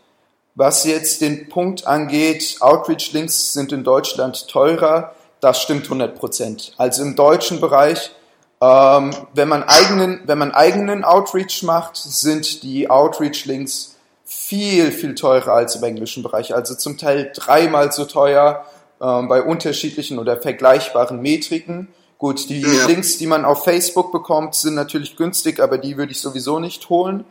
Was 0.55 0.85
jetzt 0.85 1.21
den 1.21 1.51
Punkt 1.51 1.87
angeht, 1.87 2.57
Outreach-Links 2.61 3.53
sind 3.53 3.73
in 3.73 3.85
Deutschland 3.85 4.49
teurer, 4.49 5.15
das 5.41 5.61
stimmt 5.61 5.85
100 5.85 6.19
Prozent. 6.19 6.73
Also 6.79 7.03
im 7.03 7.15
deutschen 7.15 7.61
Bereich 7.61 8.11
ähm, 8.63 9.11
wenn, 9.35 9.49
man 9.49 9.65
eigenen, 9.65 10.21
wenn 10.27 10.39
man 10.39 10.53
eigenen 10.53 11.03
Outreach 11.03 11.65
macht, 11.65 11.97
sind 11.97 12.63
die 12.63 12.89
Outreach-Links 12.89 13.97
viel, 14.25 14.93
viel 14.93 15.17
teurer 15.17 15.53
als 15.53 15.75
im 15.75 15.83
englischen 15.83 16.23
Bereich. 16.23 16.55
Also 16.55 16.77
zum 16.77 16.97
Teil 16.97 17.33
dreimal 17.35 17.91
so 17.91 18.05
teuer 18.05 18.65
ähm, 19.01 19.27
bei 19.27 19.43
unterschiedlichen 19.43 20.21
oder 20.21 20.41
vergleichbaren 20.41 21.21
Metriken. 21.21 21.89
Gut, 22.19 22.49
die 22.49 22.61
ja. 22.61 22.87
Links, 22.87 23.19
die 23.19 23.27
man 23.27 23.45
auf 23.45 23.65
Facebook 23.65 24.13
bekommt, 24.13 24.55
sind 24.55 24.75
natürlich 24.75 25.17
günstig, 25.17 25.59
aber 25.59 25.77
die 25.77 25.97
würde 25.97 26.13
ich 26.13 26.21
sowieso 26.21 26.61
nicht 26.61 26.89
holen. 26.89 27.25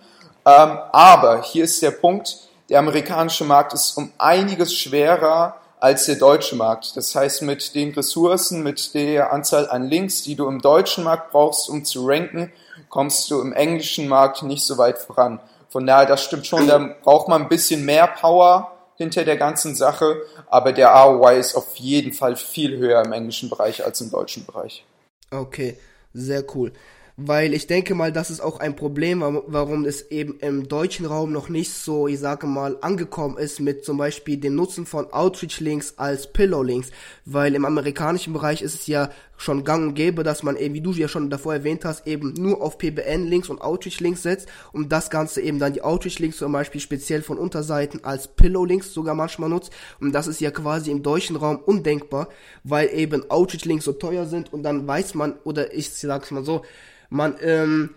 Ähm, 0.46 0.80
aber 0.92 1.44
hier 1.44 1.64
ist 1.64 1.82
der 1.82 1.92
Punkt, 1.92 2.50
der 2.70 2.80
amerikanische 2.80 3.46
Markt 3.46 3.74
ist 3.74 3.96
um 3.98 4.12
einiges 4.18 4.74
schwerer 4.74 5.56
als 5.82 6.06
der 6.06 6.16
deutsche 6.16 6.56
Markt. 6.56 6.96
Das 6.96 7.14
heißt, 7.14 7.42
mit 7.42 7.76
den 7.76 7.94
Ressourcen, 7.94 8.64
mit 8.64 8.94
der 8.94 9.34
Anzahl 9.34 9.68
an 9.70 9.84
Links, 9.84 10.22
die 10.22 10.36
du 10.36 10.48
im 10.48 10.62
deutschen 10.62 11.04
Markt 11.04 11.32
brauchst, 11.32 11.70
um 11.70 11.84
zu 11.84 12.08
ranken, 12.08 12.54
kommst 12.88 13.30
du 13.30 13.42
im 13.42 13.52
englischen 13.52 14.08
Markt 14.08 14.44
nicht 14.44 14.64
so 14.64 14.78
weit 14.78 15.00
voran. 15.00 15.40
Von 15.70 15.88
daher, 15.88 16.06
das 16.06 16.24
stimmt 16.24 16.46
schon, 16.46 16.68
da 16.68 16.96
braucht 17.04 17.28
man 17.28 17.42
ein 17.44 17.50
bisschen 17.50 17.84
mehr 17.84 18.08
Power 18.08 18.72
hinter 18.96 19.26
der 19.26 19.38
ganzen 19.38 19.76
Sache, 19.76 20.22
aber 20.48 20.72
der 20.72 20.90
ROI 20.90 21.40
ist 21.40 21.56
auf 21.56 21.76
jeden 21.78 22.14
Fall 22.14 22.36
viel 22.36 22.78
höher 22.78 23.04
im 23.04 23.12
englischen 23.12 23.50
Bereich 23.50 23.84
als 23.84 24.02
im 24.02 24.12
deutschen 24.12 24.46
Bereich. 24.46 24.86
Okay, 25.32 25.80
sehr 26.14 26.44
cool 26.56 26.72
weil 27.18 27.54
ich 27.54 27.68
denke 27.68 27.96
mal, 27.96 28.12
das 28.12 28.32
ist 28.32 28.40
auch 28.40 28.60
ein 28.60 28.76
Problem, 28.76 29.22
warum 29.48 29.86
es 29.86 30.10
eben 30.12 30.40
im 30.40 30.68
deutschen 30.68 31.06
Raum 31.06 31.32
noch 31.32 31.50
nicht 31.50 31.72
so, 31.74 32.08
ich 32.08 32.20
sage 32.20 32.48
mal, 32.48 32.78
angekommen 32.82 33.38
ist 33.38 33.60
mit 33.60 33.86
zum 33.86 33.98
Beispiel 33.98 34.38
dem 34.38 34.56
Nutzen 34.56 34.86
von 34.86 35.12
Outreach-Links 35.12 35.96
als 35.98 36.32
Pillow-Links, 36.32 36.92
weil 37.26 37.56
im 37.56 37.66
amerikanischen 37.66 38.34
Bereich 38.34 38.62
ist 38.62 38.76
es 38.76 38.88
ja 38.88 39.10
schon 39.42 39.64
gang 39.64 39.88
und 39.88 39.94
gäbe, 39.96 40.24
dass 40.24 40.44
man 40.44 40.56
eben, 40.56 40.76
wie 40.76 40.82
du 40.82 40.92
ja 40.92 41.08
schon 41.08 41.30
davor 41.30 41.54
erwähnt 41.54 41.84
hast, 41.84 42.06
eben 42.06 42.34
nur 42.34 42.62
auf 42.62 42.78
PBN-Links 42.78 43.50
und 43.50 43.62
Outreach-Links 43.62 44.22
setzt 44.22 44.48
und 44.72 44.92
das 44.92 45.10
Ganze 45.10 45.42
eben 45.42 45.60
dann 45.60 45.74
die 45.74 45.82
Outreach-Links 45.82 46.38
zum 46.38 46.52
Beispiel 46.52 46.80
speziell 46.80 47.22
von 47.22 47.38
Unterseiten 47.38 48.04
als 48.04 48.28
Pillow-Links 48.28 48.94
sogar 48.94 49.16
manchmal 49.16 49.50
nutzt 49.50 49.72
und 50.00 50.14
das 50.14 50.28
ist 50.28 50.42
ja 50.42 50.52
quasi 50.52 50.92
im 50.92 51.02
deutschen 51.02 51.36
Raum 51.36 51.58
undenkbar, 51.58 52.30
weil 52.64 52.90
eben 52.94 53.30
Outreach-Links 53.30 53.86
so 53.86 53.94
teuer 53.94 54.26
sind 54.26 54.54
und 54.54 54.64
dann 54.64 54.88
weiß 54.88 55.16
man, 55.16 55.40
oder 55.44 55.74
ich 55.74 55.90
sag's 55.90 56.32
mal 56.32 56.44
so, 56.44 56.64
man, 57.10 57.36
ähm, 57.42 57.90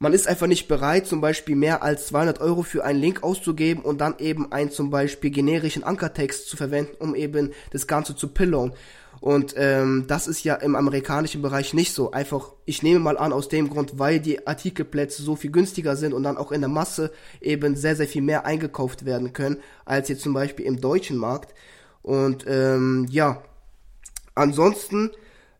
man 0.00 0.14
ist 0.14 0.26
einfach 0.26 0.46
nicht 0.46 0.66
bereit, 0.66 1.06
zum 1.06 1.20
Beispiel 1.20 1.54
mehr 1.54 1.82
als 1.82 2.06
200 2.06 2.40
Euro 2.40 2.62
für 2.62 2.84
einen 2.84 3.00
Link 3.00 3.22
auszugeben 3.22 3.84
und 3.84 4.00
dann 4.00 4.14
eben 4.18 4.50
einen 4.50 4.70
zum 4.70 4.90
Beispiel 4.90 5.30
generischen 5.30 5.84
Ankertext 5.84 6.48
zu 6.48 6.56
verwenden, 6.56 6.96
um 6.98 7.14
eben 7.14 7.52
das 7.70 7.86
Ganze 7.86 8.16
zu 8.16 8.28
pillowen. 8.28 8.72
Und 9.20 9.54
ähm, 9.56 10.06
das 10.08 10.26
ist 10.26 10.44
ja 10.44 10.54
im 10.54 10.74
amerikanischen 10.74 11.42
Bereich 11.42 11.74
nicht 11.74 11.92
so. 11.92 12.10
Einfach, 12.10 12.52
ich 12.64 12.82
nehme 12.82 13.00
mal 13.00 13.18
an, 13.18 13.34
aus 13.34 13.48
dem 13.48 13.68
Grund, 13.68 13.98
weil 13.98 14.18
die 14.18 14.46
Artikelplätze 14.46 15.22
so 15.22 15.36
viel 15.36 15.50
günstiger 15.50 15.94
sind 15.94 16.14
und 16.14 16.22
dann 16.22 16.38
auch 16.38 16.52
in 16.52 16.62
der 16.62 16.70
Masse 16.70 17.12
eben 17.40 17.76
sehr, 17.76 17.96
sehr 17.96 18.08
viel 18.08 18.22
mehr 18.22 18.46
eingekauft 18.46 19.04
werden 19.04 19.34
können, 19.34 19.58
als 19.84 20.08
jetzt 20.08 20.22
zum 20.22 20.32
Beispiel 20.32 20.64
im 20.64 20.80
deutschen 20.80 21.18
Markt. 21.18 21.54
Und 22.02 22.46
ähm, 22.48 23.06
ja, 23.10 23.42
ansonsten, 24.34 25.10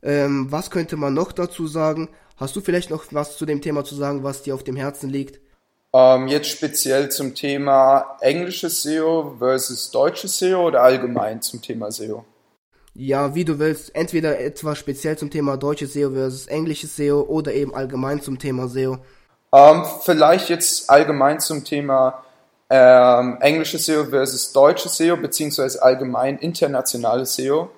ähm, 0.03 0.51
was 0.51 0.71
könnte 0.71 0.97
man 0.97 1.13
noch 1.13 1.33
dazu 1.33 1.67
sagen? 1.67 2.09
Hast 2.37 2.57
du 2.57 2.63
vielleicht 2.63 2.89
noch 2.89 3.05
was 3.11 3.37
zu 3.37 3.45
dem 3.45 3.61
Thema 3.61 3.85
zu 3.85 3.95
sagen, 3.95 4.25
was 4.25 4.43
dir 4.43 4.55
auf 4.55 4.65
dem 4.65 4.77
Herzen 4.77 5.11
liegt? 5.11 5.39
Ähm, 5.93 6.29
jetzt 6.29 6.49
speziell 6.49 7.11
zum 7.11 7.35
Thema 7.35 8.17
englisches 8.21 8.83
SEO 8.83 9.37
versus 9.39 9.91
deutsches 9.91 10.39
SEO 10.39 10.69
oder 10.69 10.83
allgemein 10.83 11.43
zum 11.43 11.61
Thema 11.61 11.93
SEO? 11.93 12.25
Ja, 12.95 13.35
wie 13.35 13.45
du 13.45 13.59
willst. 13.59 13.95
Entweder 13.95 14.41
etwas 14.41 14.79
speziell 14.79 15.17
zum 15.17 15.31
Thema 15.31 15.57
deutsches 15.57 15.93
SEO 15.93 16.11
versus 16.11 16.47
englisches 16.47 16.97
SEO 16.97 17.23
oder 17.23 17.53
eben 17.53 17.75
allgemein 17.75 18.21
zum 18.21 18.39
Thema 18.39 18.69
SEO. 18.69 18.99
Ähm, 19.53 19.85
vielleicht 20.05 20.49
jetzt 20.49 20.91
allgemein 20.91 21.41
zum 21.41 21.65
Thema 21.65 22.25
ähm, 22.69 23.39
englisches 23.41 23.87
SEO 23.87 24.05
versus 24.07 24.53
deutsches 24.53 24.97
SEO, 24.97 25.17
beziehungsweise 25.17 25.83
allgemein 25.83 26.39
internationales 26.39 27.35
SEO 27.35 27.71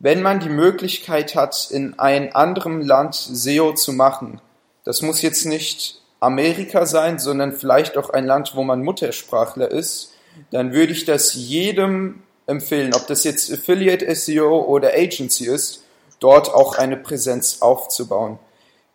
wenn 0.00 0.22
man 0.22 0.40
die 0.40 0.48
Möglichkeit 0.48 1.34
hat, 1.34 1.68
in 1.70 1.98
einem 1.98 2.30
anderen 2.32 2.82
Land 2.82 3.14
SEO 3.14 3.74
zu 3.74 3.92
machen, 3.92 4.40
das 4.82 5.02
muss 5.02 5.22
jetzt 5.22 5.44
nicht 5.44 6.00
Amerika 6.20 6.86
sein, 6.86 7.18
sondern 7.18 7.52
vielleicht 7.52 7.96
auch 7.98 8.10
ein 8.10 8.26
Land, 8.26 8.56
wo 8.56 8.64
man 8.64 8.82
Muttersprachler 8.82 9.70
ist, 9.70 10.14
dann 10.50 10.72
würde 10.72 10.92
ich 10.92 11.04
das 11.04 11.34
jedem 11.34 12.22
empfehlen, 12.50 12.94
ob 12.94 13.06
das 13.06 13.24
jetzt 13.24 13.50
Affiliate 13.50 14.14
SEO 14.14 14.60
oder 14.60 14.90
Agency 14.94 15.46
ist, 15.46 15.84
dort 16.18 16.52
auch 16.52 16.76
eine 16.76 16.96
Präsenz 16.96 17.62
aufzubauen. 17.62 18.38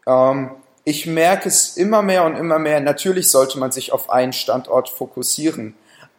Ähm, 0.06 0.52
ich 0.84 1.08
merke 1.08 1.50
es 1.50 1.78
immer 1.78 2.04
mehr 2.04 2.26
und 2.26 2.36
immer 2.36 2.60
mehr, 2.60 2.80
natürlich 2.80 3.32
sollte 3.32 3.58
man 3.58 3.72
sich 3.72 3.92
auf 3.92 4.12
einen 4.12 4.34
Standort 4.34 4.90
fokussieren, 4.90 5.76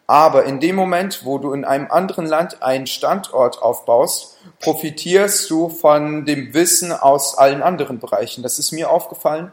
Aber 0.09 0.45
in 0.45 0.61
dem 0.61 0.77
Moment, 0.77 1.25
wo 1.25 1.37
du 1.37 1.51
in 1.51 1.65
einem 1.65 1.91
anderen 1.91 2.25
Land 2.25 2.63
einen 2.63 2.87
Standort 2.87 3.61
aufbaust, 3.61 4.37
profitierst 4.61 5.49
du 5.49 5.67
von 5.67 6.25
dem 6.25 6.53
Wissen 6.53 6.93
aus 6.93 7.37
allen 7.37 7.61
anderen 7.61 7.99
Bereichen. 7.99 8.41
Das 8.41 8.57
ist 8.57 8.71
mir 8.71 8.89
aufgefallen. 8.89 9.51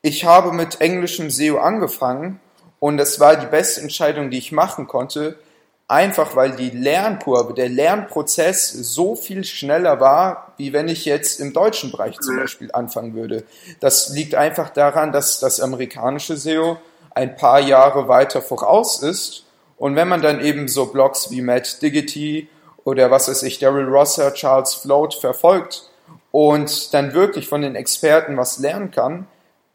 Ich 0.00 0.24
habe 0.24 0.52
mit 0.52 0.80
englischem 0.80 1.30
SEO 1.30 1.58
angefangen 1.58 2.40
und 2.78 2.96
das 2.96 3.18
war 3.18 3.36
die 3.36 3.46
beste 3.46 3.80
Entscheidung, 3.80 4.30
die 4.30 4.38
ich 4.38 4.52
machen 4.52 4.86
konnte, 4.86 5.38
einfach 5.92 6.34
weil 6.34 6.52
die 6.52 6.70
Lernkurve, 6.70 7.54
der 7.54 7.68
Lernprozess 7.68 8.70
so 8.70 9.14
viel 9.14 9.44
schneller 9.44 10.00
war, 10.00 10.54
wie 10.56 10.72
wenn 10.72 10.88
ich 10.88 11.04
jetzt 11.04 11.38
im 11.38 11.52
deutschen 11.52 11.92
Bereich 11.92 12.18
zum 12.18 12.36
Beispiel 12.36 12.70
anfangen 12.72 13.14
würde. 13.14 13.44
Das 13.80 14.08
liegt 14.08 14.34
einfach 14.34 14.70
daran, 14.70 15.12
dass 15.12 15.38
das 15.38 15.60
amerikanische 15.60 16.36
SEO 16.36 16.78
ein 17.14 17.36
paar 17.36 17.60
Jahre 17.60 18.08
weiter 18.08 18.42
voraus 18.42 19.02
ist 19.02 19.44
und 19.82 19.96
wenn 19.96 20.06
man 20.06 20.22
dann 20.22 20.40
eben 20.40 20.68
so 20.68 20.86
Blogs 20.86 21.32
wie 21.32 21.42
Matt 21.42 21.82
Diggity 21.82 22.48
oder 22.84 23.10
was 23.10 23.28
weiß 23.28 23.42
ich, 23.42 23.58
Daryl 23.58 23.88
Rosser, 23.88 24.32
Charles 24.32 24.74
Float 24.74 25.14
verfolgt 25.14 25.90
und 26.30 26.94
dann 26.94 27.14
wirklich 27.14 27.48
von 27.48 27.62
den 27.62 27.74
Experten 27.74 28.36
was 28.36 28.60
lernen 28.60 28.92
kann 28.92 29.26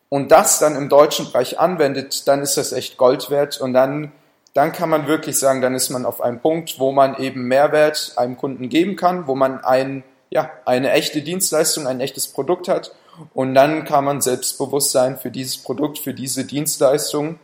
und 0.07 0.31
das 0.31 0.59
dann 0.59 0.77
im 0.77 0.87
deutschen 0.87 1.25
Bereich 1.25 1.59
anwendet, 1.59 2.25
dann 2.25 2.41
ist 2.41 2.55
das 2.55 2.71
echt 2.71 2.95
Gold 2.95 3.29
wert 3.29 3.59
und 3.59 3.73
dann, 3.73 4.13
dann 4.57 4.71
kann 4.71 4.89
man 4.89 5.05
wirklich 5.05 5.37
sagen, 5.37 5.61
dann 5.61 5.75
ist 5.75 5.91
man 5.91 6.03
auf 6.03 6.19
einem 6.19 6.39
Punkt, 6.39 6.79
wo 6.79 6.91
man 6.91 7.19
eben 7.19 7.47
Mehrwert 7.47 8.13
einem 8.15 8.37
Kunden 8.37 8.69
geben 8.69 8.95
kann, 8.95 9.27
wo 9.27 9.35
man 9.35 9.63
ein, 9.63 10.03
ja, 10.31 10.49
eine 10.65 10.93
echte 10.93 11.21
Dienstleistung, 11.21 11.85
ein 11.85 11.99
echtes 11.99 12.27
Produkt 12.27 12.67
hat 12.67 12.95
und 13.35 13.53
dann 13.53 13.85
kann 13.85 14.03
man 14.03 14.19
selbstbewusst 14.19 14.91
sein 14.91 15.15
für 15.15 15.29
dieses 15.29 15.59
Produkt, 15.59 15.99
für 15.99 16.15
diese 16.15 16.43
Dienstleistung 16.43 17.37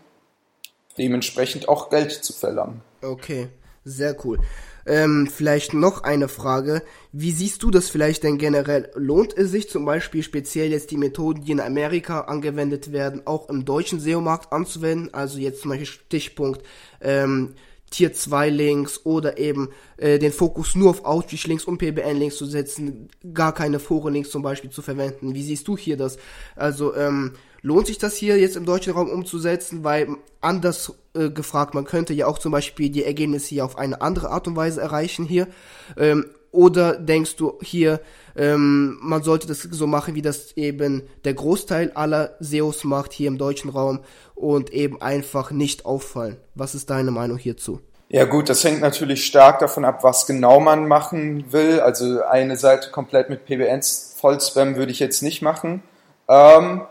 dementsprechend 0.98 1.70
auch 1.70 1.92
Geld 1.92 2.12
zu 2.12 2.34
verlangen. 2.34 2.82
Okay, 3.04 3.50
sehr 3.86 4.16
cool. 4.26 4.40
Ähm, 4.86 5.28
vielleicht 5.28 5.74
noch 5.74 6.04
eine 6.04 6.28
Frage. 6.28 6.84
Wie 7.12 7.32
siehst 7.32 7.64
du 7.64 7.72
das 7.72 7.90
vielleicht 7.90 8.24
denn 8.24 8.38
generell? 8.38 8.92
Lohnt 8.96 9.38
es 9.38 9.52
sich 9.52 9.70
zum 9.70 9.86
Beispiel 9.86 10.24
speziell 10.24 10.72
jetzt 10.72 10.92
die 10.92 10.98
Methoden, 10.98 11.44
die 11.46 11.52
in 11.54 11.60
Amerika 11.60 12.22
angewendet 12.22 12.92
werden, 12.92 13.22
auch 13.26 13.50
im 13.50 13.66
deutschen 13.66 14.00
SEO-Markt 14.00 14.52
anzuwenden? 14.52 15.14
Also 15.14 15.40
jetzt 15.40 15.62
zum 15.62 15.72
Beispiel 15.72 15.88
Stichpunkt 15.88 16.64
ähm, 17.02 17.56
Tier 17.94 18.12
2 18.12 18.50
Links 18.50 19.02
oder 19.04 19.38
eben 19.38 19.70
äh, 19.98 20.18
den 20.18 20.32
Fokus 20.32 20.74
nur 20.74 20.90
auf 20.90 21.06
Outreach 21.06 21.46
Links 21.46 21.64
und 21.64 21.78
PBN 21.78 22.18
Links 22.18 22.38
zu 22.38 22.48
setzen, 22.48 23.08
gar 23.36 23.54
keine 23.54 23.80
Foren 23.80 24.14
Links 24.14 24.32
zum 24.32 24.42
Beispiel 24.42 24.72
zu 24.72 24.82
verwenden. 24.82 25.36
Wie 25.36 25.44
siehst 25.44 25.68
du 25.68 25.78
hier 25.78 25.96
das? 25.96 26.18
Also 26.56 26.96
ähm, 26.96 27.34
lohnt 27.62 27.86
sich 27.86 28.00
das 28.00 28.16
hier 28.16 28.40
jetzt 28.40 28.56
im 28.56 28.66
deutschen 28.66 28.94
Raum 28.94 29.10
umzusetzen, 29.10 29.84
weil 29.84 30.08
anders 30.42 30.96
äh, 31.14 31.30
gefragt, 31.30 31.76
man 31.76 31.86
könnte 31.86 32.16
ja 32.16 32.26
auch 32.26 32.40
zum 32.40 32.52
Beispiel 32.52 32.90
die 32.90 33.04
Ergebnisse 33.04 33.50
hier 33.50 33.66
auf 33.66 33.78
eine 33.78 34.02
andere 34.02 34.32
Art 34.32 34.48
und 34.48 34.56
Weise 34.56 34.82
erreichen 34.82 35.26
hier. 35.26 35.48
Ähm, 35.96 36.26
oder 36.52 36.98
denkst 36.98 37.36
du 37.36 37.60
hier, 37.62 38.00
ähm, 38.36 38.98
man 39.02 39.24
sollte 39.24 39.48
das 39.48 39.62
so 39.62 39.88
machen, 39.88 40.16
wie 40.16 40.22
das 40.22 40.52
eben 40.54 41.04
der 41.24 41.34
Großteil 41.34 41.92
aller 41.94 42.36
SEOs 42.40 42.84
macht 42.84 43.14
hier 43.14 43.28
im 43.28 43.38
deutschen 43.38 43.70
Raum 43.70 44.00
und 44.36 44.72
eben 44.72 45.02
einfach 45.02 45.52
nicht 45.52 45.86
auffallen? 45.86 46.38
Was 46.56 46.76
ist 46.76 46.90
deine 46.90 47.12
Meinung 47.12 47.38
hierzu? 47.38 47.80
Ja 48.10 48.26
gut, 48.26 48.48
das 48.48 48.64
hängt 48.64 48.82
natürlich 48.82 49.26
stark 49.26 49.58
davon 49.60 49.86
ab, 49.86 50.04
was 50.04 50.28
genau 50.28 50.60
man 50.60 50.88
machen 50.88 51.52
will. 51.52 51.80
Also 51.80 52.24
eine 52.24 52.58
Seite 52.58 52.92
komplett 52.92 53.30
mit 53.30 53.46
PBNs 53.46 54.16
Vollspam 54.20 54.76
würde 54.76 54.92
ich 54.92 55.00
jetzt 55.00 55.24
nicht 55.24 55.42
machen. 55.42 55.82
Ähm, 56.28 56.82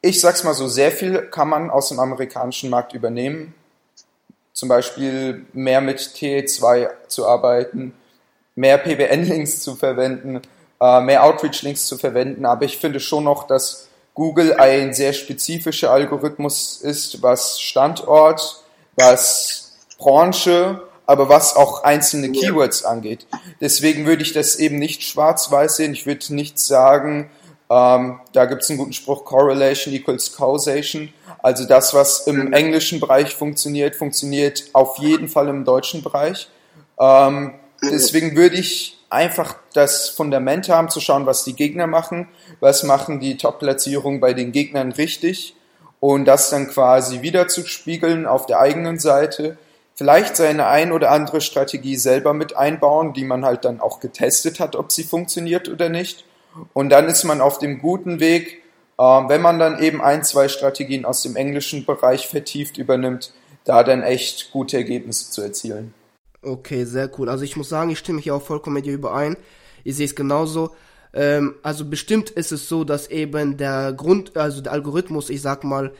ich 0.00 0.20
sag's 0.20 0.42
mal 0.42 0.54
so, 0.54 0.68
sehr 0.68 0.90
viel 0.90 1.22
kann 1.22 1.48
man 1.48 1.70
aus 1.70 1.90
dem 1.90 2.00
amerikanischen 2.00 2.70
Markt 2.70 2.94
übernehmen. 2.94 3.54
Zum 4.52 4.68
Beispiel 4.68 5.46
mehr 5.52 5.80
mit 5.80 5.98
TE2 5.98 6.88
zu 7.08 7.26
arbeiten, 7.26 7.94
mehr 8.54 8.78
PBN-Links 8.78 9.60
zu 9.60 9.76
verwenden, 9.76 10.40
äh, 10.80 11.00
mehr 11.00 11.24
Outreach-Links 11.24 11.86
zu 11.86 11.98
verwenden. 11.98 12.44
Aber 12.44 12.64
ich 12.64 12.78
finde 12.78 13.00
schon 13.00 13.24
noch, 13.24 13.46
dass 13.46 13.88
Google 14.14 14.54
ein 14.54 14.92
sehr 14.92 15.12
spezifischer 15.12 15.90
Algorithmus 15.90 16.80
ist, 16.82 17.22
was 17.22 17.60
Standort, 17.60 18.62
was 18.96 19.72
Branche, 19.98 20.82
aber 21.06 21.28
was 21.28 21.56
auch 21.56 21.82
einzelne 21.84 22.30
Keywords 22.30 22.84
angeht. 22.84 23.26
Deswegen 23.60 24.06
würde 24.06 24.22
ich 24.22 24.32
das 24.32 24.56
eben 24.56 24.78
nicht 24.78 25.02
schwarz-weiß 25.02 25.76
sehen. 25.76 25.92
Ich 25.92 26.06
würde 26.06 26.34
nicht 26.34 26.58
sagen, 26.58 27.30
ähm, 27.70 28.20
da 28.32 28.44
gibt 28.44 28.62
es 28.62 28.70
einen 28.70 28.78
guten 28.78 28.92
Spruch, 28.92 29.24
Correlation 29.24 29.94
equals 29.94 30.36
Causation. 30.36 31.12
Also 31.42 31.64
das, 31.64 31.94
was 31.94 32.26
im 32.26 32.52
englischen 32.52 33.00
Bereich 33.00 33.34
funktioniert, 33.34 33.96
funktioniert 33.96 34.64
auf 34.74 34.98
jeden 34.98 35.28
Fall 35.28 35.48
im 35.48 35.64
deutschen 35.64 36.02
Bereich. 36.02 36.48
Ähm, 37.00 37.54
deswegen 37.82 38.36
würde 38.36 38.56
ich 38.56 38.98
einfach 39.10 39.56
das 39.74 40.08
Fundament 40.08 40.68
haben, 40.68 40.88
zu 40.88 41.00
schauen, 41.00 41.26
was 41.26 41.44
die 41.44 41.54
Gegner 41.54 41.86
machen, 41.86 42.28
was 42.60 42.82
machen 42.82 43.20
die 43.20 43.36
Top-Platzierungen 43.36 44.20
bei 44.20 44.32
den 44.32 44.52
Gegnern 44.52 44.92
richtig 44.92 45.54
und 46.00 46.24
das 46.24 46.50
dann 46.50 46.68
quasi 46.68 47.22
wieder 47.22 47.48
zu 47.48 47.66
spiegeln 47.66 48.26
auf 48.26 48.46
der 48.46 48.60
eigenen 48.60 48.98
Seite. 48.98 49.58
Vielleicht 49.94 50.36
seine 50.36 50.66
ein 50.66 50.92
oder 50.92 51.10
andere 51.10 51.40
Strategie 51.40 51.96
selber 51.96 52.32
mit 52.32 52.56
einbauen, 52.56 53.12
die 53.12 53.24
man 53.24 53.44
halt 53.44 53.64
dann 53.64 53.80
auch 53.80 54.00
getestet 54.00 54.58
hat, 54.60 54.76
ob 54.76 54.90
sie 54.90 55.04
funktioniert 55.04 55.68
oder 55.68 55.88
nicht 55.88 56.24
und 56.72 56.90
dann 56.90 57.06
ist 57.06 57.24
man 57.24 57.40
auf 57.40 57.58
dem 57.58 57.80
guten 57.80 58.20
Weg, 58.20 58.62
äh, 58.98 59.02
wenn 59.02 59.40
man 59.40 59.58
dann 59.58 59.82
eben 59.82 60.00
ein, 60.02 60.24
zwei 60.24 60.48
Strategien 60.48 61.04
aus 61.04 61.22
dem 61.22 61.36
englischen 61.36 61.84
Bereich 61.84 62.28
vertieft 62.28 62.78
übernimmt, 62.78 63.32
da 63.64 63.84
dann 63.84 64.02
echt 64.02 64.50
gute 64.52 64.76
Ergebnisse 64.76 65.30
zu 65.30 65.42
erzielen. 65.42 65.94
Okay, 66.42 66.84
sehr 66.84 67.10
cool. 67.18 67.28
Also 67.28 67.44
ich 67.44 67.56
muss 67.56 67.68
sagen, 67.68 67.90
ich 67.90 67.98
stimme 67.98 68.20
hier 68.20 68.34
auch 68.34 68.42
vollkommen 68.42 68.74
mit 68.74 68.86
dir 68.86 68.94
überein. 68.94 69.36
Ich 69.84 69.96
sehe 69.96 70.06
es 70.06 70.16
genauso. 70.16 70.74
Ähm, 71.12 71.54
also 71.62 71.84
bestimmt 71.84 72.30
ist 72.30 72.52
es 72.52 72.68
so, 72.68 72.84
dass 72.84 73.08
eben 73.08 73.56
der 73.56 73.92
Grund, 73.92 74.36
also 74.36 74.60
der 74.60 74.72
Algorithmus, 74.72 75.30
ich 75.30 75.40
sag 75.40 75.62
mal, 75.62 75.92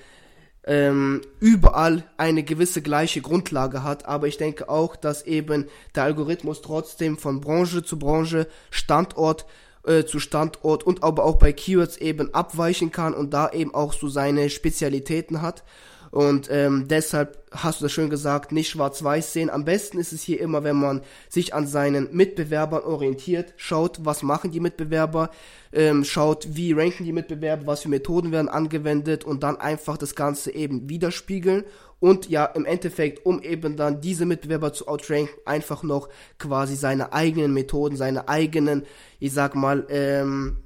ähm, 0.64 1.22
überall 1.40 2.04
eine 2.16 2.42
gewisse 2.42 2.82
gleiche 2.82 3.20
Grundlage 3.20 3.82
hat, 3.82 4.06
aber 4.06 4.28
ich 4.28 4.36
denke 4.36 4.68
auch, 4.68 4.94
dass 4.94 5.22
eben 5.22 5.66
der 5.94 6.04
Algorithmus 6.04 6.62
trotzdem 6.62 7.18
von 7.18 7.40
Branche 7.40 7.82
zu 7.82 7.98
Branche, 7.98 8.46
Standort 8.70 9.44
äh, 9.84 10.04
zu 10.04 10.20
Standort 10.20 10.84
und 10.84 11.02
aber 11.02 11.24
auch 11.24 11.36
bei 11.36 11.52
Keywords 11.52 11.96
eben 11.96 12.32
abweichen 12.34 12.92
kann 12.92 13.14
und 13.14 13.34
da 13.34 13.50
eben 13.50 13.74
auch 13.74 13.92
so 13.92 14.08
seine 14.08 14.50
Spezialitäten 14.50 15.42
hat. 15.42 15.64
Und 16.12 16.50
ähm, 16.50 16.88
deshalb 16.88 17.42
hast 17.52 17.80
du 17.80 17.86
das 17.86 17.92
schön 17.92 18.10
gesagt, 18.10 18.52
nicht 18.52 18.68
schwarz-weiß 18.68 19.32
sehen. 19.32 19.48
Am 19.48 19.64
besten 19.64 19.98
ist 19.98 20.12
es 20.12 20.22
hier 20.22 20.42
immer, 20.42 20.62
wenn 20.62 20.76
man 20.76 21.00
sich 21.30 21.54
an 21.54 21.66
seinen 21.66 22.14
Mitbewerbern 22.14 22.82
orientiert, 22.82 23.54
schaut, 23.56 24.04
was 24.04 24.22
machen 24.22 24.50
die 24.50 24.60
Mitbewerber, 24.60 25.30
ähm, 25.72 26.04
schaut, 26.04 26.48
wie 26.50 26.72
ranken 26.74 27.04
die 27.04 27.14
Mitbewerber, 27.14 27.66
was 27.66 27.80
für 27.80 27.88
Methoden 27.88 28.30
werden 28.30 28.50
angewendet 28.50 29.24
und 29.24 29.42
dann 29.42 29.56
einfach 29.56 29.96
das 29.96 30.14
Ganze 30.14 30.54
eben 30.54 30.90
widerspiegeln 30.90 31.64
und 31.98 32.28
ja 32.28 32.44
im 32.44 32.66
Endeffekt, 32.66 33.24
um 33.24 33.40
eben 33.40 33.76
dann 33.76 34.02
diese 34.02 34.26
Mitbewerber 34.26 34.74
zu 34.74 34.88
outranken, 34.88 35.34
einfach 35.46 35.82
noch 35.82 36.10
quasi 36.38 36.76
seine 36.76 37.14
eigenen 37.14 37.54
Methoden, 37.54 37.96
seine 37.96 38.28
eigenen, 38.28 38.84
ich 39.18 39.32
sag 39.32 39.54
mal, 39.54 39.86
ähm, 39.88 40.58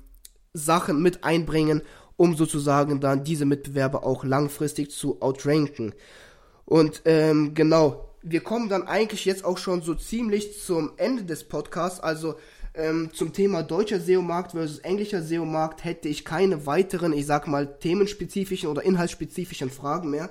Sachen 0.54 1.02
mit 1.02 1.22
einbringen, 1.22 1.82
um 2.16 2.36
sozusagen 2.36 3.00
dann 3.00 3.24
diese 3.24 3.44
Mitbewerber 3.44 4.04
auch 4.04 4.24
langfristig 4.24 4.90
zu 4.90 5.20
outranken. 5.20 5.94
Und 6.64 7.02
ähm, 7.04 7.54
genau, 7.54 8.08
wir 8.22 8.40
kommen 8.40 8.68
dann 8.68 8.86
eigentlich 8.88 9.24
jetzt 9.24 9.44
auch 9.44 9.58
schon 9.58 9.82
so 9.82 9.94
ziemlich 9.94 10.60
zum 10.60 10.92
Ende 10.96 11.24
des 11.24 11.44
Podcasts. 11.44 12.00
Also 12.00 12.34
ähm, 12.74 13.10
zum 13.12 13.32
Thema 13.32 13.62
deutscher 13.62 14.00
SEO-Markt 14.00 14.52
versus 14.52 14.80
englischer 14.80 15.22
SEO-Markt 15.22 15.84
hätte 15.84 16.08
ich 16.08 16.24
keine 16.24 16.66
weiteren, 16.66 17.12
ich 17.12 17.26
sag 17.26 17.46
mal, 17.46 17.78
themenspezifischen 17.78 18.68
oder 18.68 18.82
inhaltsspezifischen 18.82 19.70
Fragen 19.70 20.10
mehr. 20.10 20.30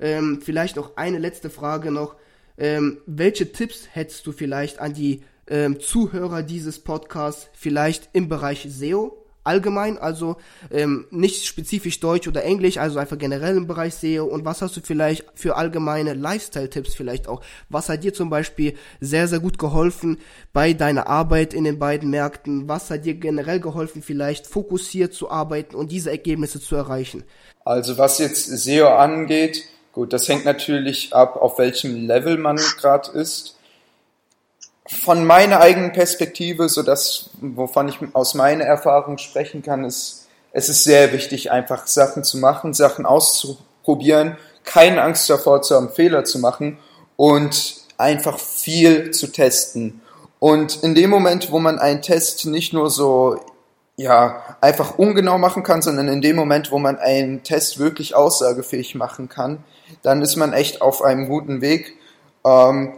Ähm, 0.00 0.40
vielleicht 0.42 0.76
noch 0.76 0.96
eine 0.96 1.18
letzte 1.18 1.50
Frage 1.50 1.90
noch. 1.90 2.16
Ähm, 2.56 2.98
welche 3.06 3.50
Tipps 3.50 3.88
hättest 3.90 4.26
du 4.26 4.32
vielleicht 4.32 4.78
an 4.78 4.94
die 4.94 5.22
ähm, 5.48 5.80
Zuhörer 5.80 6.42
dieses 6.42 6.78
Podcasts 6.78 7.48
vielleicht 7.54 8.10
im 8.12 8.28
Bereich 8.28 8.66
SEO 8.68 9.21
allgemein, 9.44 9.98
also 9.98 10.36
ähm, 10.70 11.06
nicht 11.10 11.46
spezifisch 11.46 12.00
Deutsch 12.00 12.28
oder 12.28 12.44
Englisch, 12.44 12.78
also 12.78 12.98
einfach 12.98 13.18
generell 13.18 13.56
im 13.56 13.66
Bereich 13.66 13.94
SEO 13.94 14.24
und 14.24 14.44
was 14.44 14.62
hast 14.62 14.76
du 14.76 14.80
vielleicht 14.82 15.24
für 15.34 15.56
allgemeine 15.56 16.14
Lifestyle-Tipps 16.14 16.94
vielleicht 16.94 17.28
auch? 17.28 17.42
Was 17.68 17.88
hat 17.88 18.04
dir 18.04 18.14
zum 18.14 18.30
Beispiel 18.30 18.74
sehr, 19.00 19.28
sehr 19.28 19.40
gut 19.40 19.58
geholfen 19.58 20.18
bei 20.52 20.72
deiner 20.72 21.06
Arbeit 21.06 21.54
in 21.54 21.64
den 21.64 21.78
beiden 21.78 22.10
Märkten? 22.10 22.68
Was 22.68 22.90
hat 22.90 23.04
dir 23.04 23.14
generell 23.14 23.60
geholfen, 23.60 24.02
vielleicht 24.02 24.46
fokussiert 24.46 25.14
zu 25.14 25.30
arbeiten 25.30 25.76
und 25.76 25.92
diese 25.92 26.10
Ergebnisse 26.10 26.60
zu 26.60 26.76
erreichen? 26.76 27.24
Also 27.64 27.98
was 27.98 28.18
jetzt 28.18 28.46
SEO 28.46 28.88
angeht, 28.88 29.64
Gut, 29.92 30.14
das 30.14 30.26
hängt 30.26 30.46
natürlich 30.46 31.12
ab, 31.12 31.36
auf 31.36 31.58
welchem 31.58 32.06
Level 32.06 32.38
man 32.38 32.56
gerade 32.56 33.10
ist. 33.12 33.56
Von 35.00 35.24
meiner 35.24 35.60
eigenen 35.60 35.92
Perspektive, 35.92 36.68
so 36.68 36.82
dass, 36.82 37.30
wovon 37.40 37.88
ich 37.88 37.98
aus 38.12 38.34
meiner 38.34 38.64
Erfahrung 38.64 39.18
sprechen 39.18 39.62
kann, 39.62 39.84
ist, 39.84 40.28
es 40.52 40.68
ist 40.68 40.84
sehr 40.84 41.12
wichtig, 41.12 41.50
einfach 41.50 41.86
Sachen 41.86 42.24
zu 42.24 42.38
machen, 42.38 42.74
Sachen 42.74 43.06
auszuprobieren, 43.06 44.36
keine 44.64 45.02
Angst 45.02 45.28
davor 45.30 45.62
zu 45.62 45.74
haben, 45.74 45.88
Fehler 45.88 46.24
zu 46.24 46.38
machen 46.38 46.78
und 47.16 47.76
einfach 47.96 48.38
viel 48.38 49.10
zu 49.12 49.28
testen. 49.28 50.00
Und 50.38 50.82
in 50.82 50.94
dem 50.94 51.10
Moment, 51.10 51.50
wo 51.52 51.58
man 51.58 51.78
einen 51.78 52.02
Test 52.02 52.46
nicht 52.46 52.72
nur 52.72 52.90
so 52.90 53.40
ja, 53.96 54.56
einfach 54.60 54.98
ungenau 54.98 55.38
machen 55.38 55.62
kann, 55.62 55.82
sondern 55.82 56.08
in 56.08 56.20
dem 56.20 56.36
Moment, 56.36 56.72
wo 56.72 56.78
man 56.78 56.98
einen 56.98 57.42
Test 57.42 57.78
wirklich 57.78 58.14
aussagefähig 58.14 58.94
machen 58.94 59.28
kann, 59.28 59.62
dann 60.02 60.22
ist 60.22 60.36
man 60.36 60.52
echt 60.52 60.80
auf 60.80 61.02
einem 61.02 61.28
guten 61.28 61.60
Weg. 61.60 61.96
Ähm, 62.44 62.94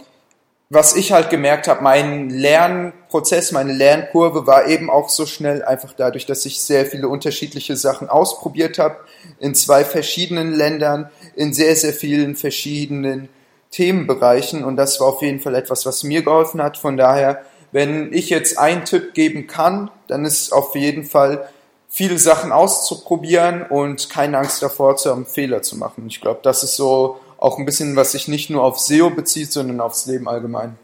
was 0.75 0.97
ich 0.97 1.13
halt 1.13 1.31
gemerkt 1.31 1.69
habe, 1.69 1.83
mein 1.83 2.29
Lernprozess, 2.29 3.53
meine 3.53 3.73
Lernkurve 3.73 4.47
war 4.47 4.67
eben 4.67 4.91
auch 4.91 5.09
so 5.09 5.25
schnell, 5.25 5.65
einfach 5.65 5.93
dadurch, 5.97 6.27
dass 6.27 6.45
ich 6.45 6.61
sehr 6.61 6.85
viele 6.85 7.09
unterschiedliche 7.09 7.77
Sachen 7.77 8.09
ausprobiert 8.09 8.79
habe, 8.79 8.97
in 9.39 9.55
zwei 9.55 9.85
verschiedenen 9.85 10.53
Ländern, 10.53 11.11
in 11.37 11.53
sehr, 11.55 11.77
sehr 11.77 11.93
vielen 11.93 12.37
verschiedenen 12.37 13.29
Themenbereichen. 13.71 14.65
Und 14.65 14.77
das 14.77 15.01
war 15.01 15.09
auf 15.09 15.23
jeden 15.23 15.41
Fall 15.41 15.55
etwas, 15.55 15.87
was 15.87 16.03
mir 16.03 16.23
geholfen 16.23 16.63
hat. 16.63 16.77
Von 16.77 16.97
daher, 16.97 17.43
wenn 17.73 18.13
ich 18.13 18.29
jetzt 18.29 18.59
einen 18.59 18.85
Tipp 18.85 19.15
geben 19.15 19.47
kann, 19.47 19.91
dann 20.09 20.25
ist 20.25 20.53
auf 20.53 20.75
jeden 20.75 21.05
Fall 21.05 21.49
viele 21.89 22.19
Sachen 22.19 22.51
auszuprobieren 22.51 23.63
und 23.63 24.11
keine 24.11 24.39
Angst 24.39 24.63
davor 24.63 24.97
zu 24.97 25.11
haben, 25.11 25.27
Fehler 25.27 25.63
zu 25.63 25.77
machen. 25.77 26.05
Ich 26.09 26.21
glaube, 26.21 26.41
das 26.43 26.65
ist 26.65 26.75
so 26.77 27.21
auch 27.45 27.59
ein 27.59 27.67
bisschen, 27.67 27.95
was 27.95 28.13
sich 28.13 28.27
nicht 28.27 28.49
nur 28.49 28.63
auf 28.63 28.79
SEO 28.79 29.11
bezieht, 29.11 29.53
sondern 29.53 29.81
aufs 29.81 30.07
Leben 30.07 30.29
allgemein. 30.29 30.79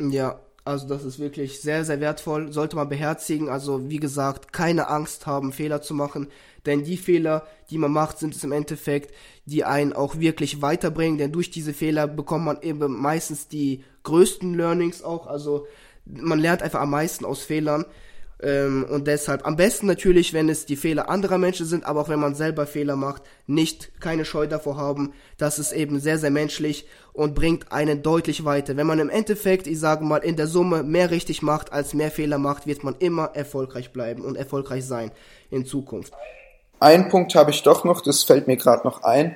Ja, 0.00 0.40
also 0.64 0.88
das 0.88 1.04
ist 1.04 1.18
wirklich 1.18 1.60
sehr, 1.60 1.84
sehr 1.84 2.00
wertvoll, 2.00 2.50
sollte 2.50 2.76
man 2.76 2.88
beherzigen. 2.88 3.50
Also 3.50 3.90
wie 3.90 3.98
gesagt, 3.98 4.52
keine 4.52 4.88
Angst 4.88 5.26
haben, 5.26 5.52
Fehler 5.52 5.82
zu 5.82 5.92
machen, 5.92 6.28
denn 6.64 6.82
die 6.82 6.96
Fehler, 6.96 7.46
die 7.70 7.76
man 7.76 7.92
macht, 7.92 8.18
sind 8.18 8.34
es 8.34 8.42
im 8.42 8.52
Endeffekt, 8.52 9.14
die 9.44 9.64
einen 9.64 9.92
auch 9.92 10.18
wirklich 10.18 10.62
weiterbringen, 10.62 11.18
denn 11.18 11.32
durch 11.32 11.50
diese 11.50 11.74
Fehler 11.74 12.06
bekommt 12.06 12.46
man 12.46 12.62
eben 12.62 12.98
meistens 13.00 13.48
die 13.48 13.84
größten 14.04 14.54
Learnings 14.54 15.02
auch. 15.02 15.26
Also 15.26 15.66
man 16.06 16.38
lernt 16.38 16.62
einfach 16.62 16.80
am 16.80 16.90
meisten 16.90 17.26
aus 17.26 17.42
Fehlern. 17.42 17.84
Ähm, 18.40 18.86
und 18.88 19.06
deshalb 19.06 19.46
am 19.46 19.56
besten 19.56 19.86
natürlich, 19.86 20.32
wenn 20.32 20.48
es 20.48 20.64
die 20.64 20.76
Fehler 20.76 21.10
anderer 21.10 21.38
Menschen 21.38 21.66
sind, 21.66 21.84
aber 21.84 22.00
auch 22.00 22.08
wenn 22.08 22.20
man 22.20 22.34
selber 22.34 22.66
Fehler 22.66 22.94
macht, 22.94 23.22
nicht 23.46 24.00
keine 24.00 24.24
Scheu 24.24 24.46
davor 24.46 24.76
haben. 24.76 25.12
Das 25.38 25.58
ist 25.58 25.72
eben 25.72 25.98
sehr, 25.98 26.18
sehr 26.18 26.30
menschlich 26.30 26.86
und 27.12 27.34
bringt 27.34 27.72
einen 27.72 28.02
deutlich 28.02 28.44
weiter. 28.44 28.76
Wenn 28.76 28.86
man 28.86 29.00
im 29.00 29.10
Endeffekt, 29.10 29.66
ich 29.66 29.80
sage 29.80 30.04
mal, 30.04 30.18
in 30.18 30.36
der 30.36 30.46
Summe 30.46 30.84
mehr 30.84 31.10
richtig 31.10 31.42
macht 31.42 31.72
als 31.72 31.94
mehr 31.94 32.12
Fehler 32.12 32.38
macht, 32.38 32.66
wird 32.66 32.84
man 32.84 32.94
immer 33.00 33.30
erfolgreich 33.34 33.92
bleiben 33.92 34.24
und 34.24 34.36
erfolgreich 34.36 34.86
sein 34.86 35.10
in 35.50 35.66
Zukunft. 35.66 36.12
Ein 36.78 37.08
Punkt 37.08 37.34
habe 37.34 37.50
ich 37.50 37.62
doch 37.64 37.82
noch, 37.82 38.02
das 38.02 38.22
fällt 38.22 38.46
mir 38.46 38.56
gerade 38.56 38.86
noch 38.86 39.02
ein. 39.02 39.34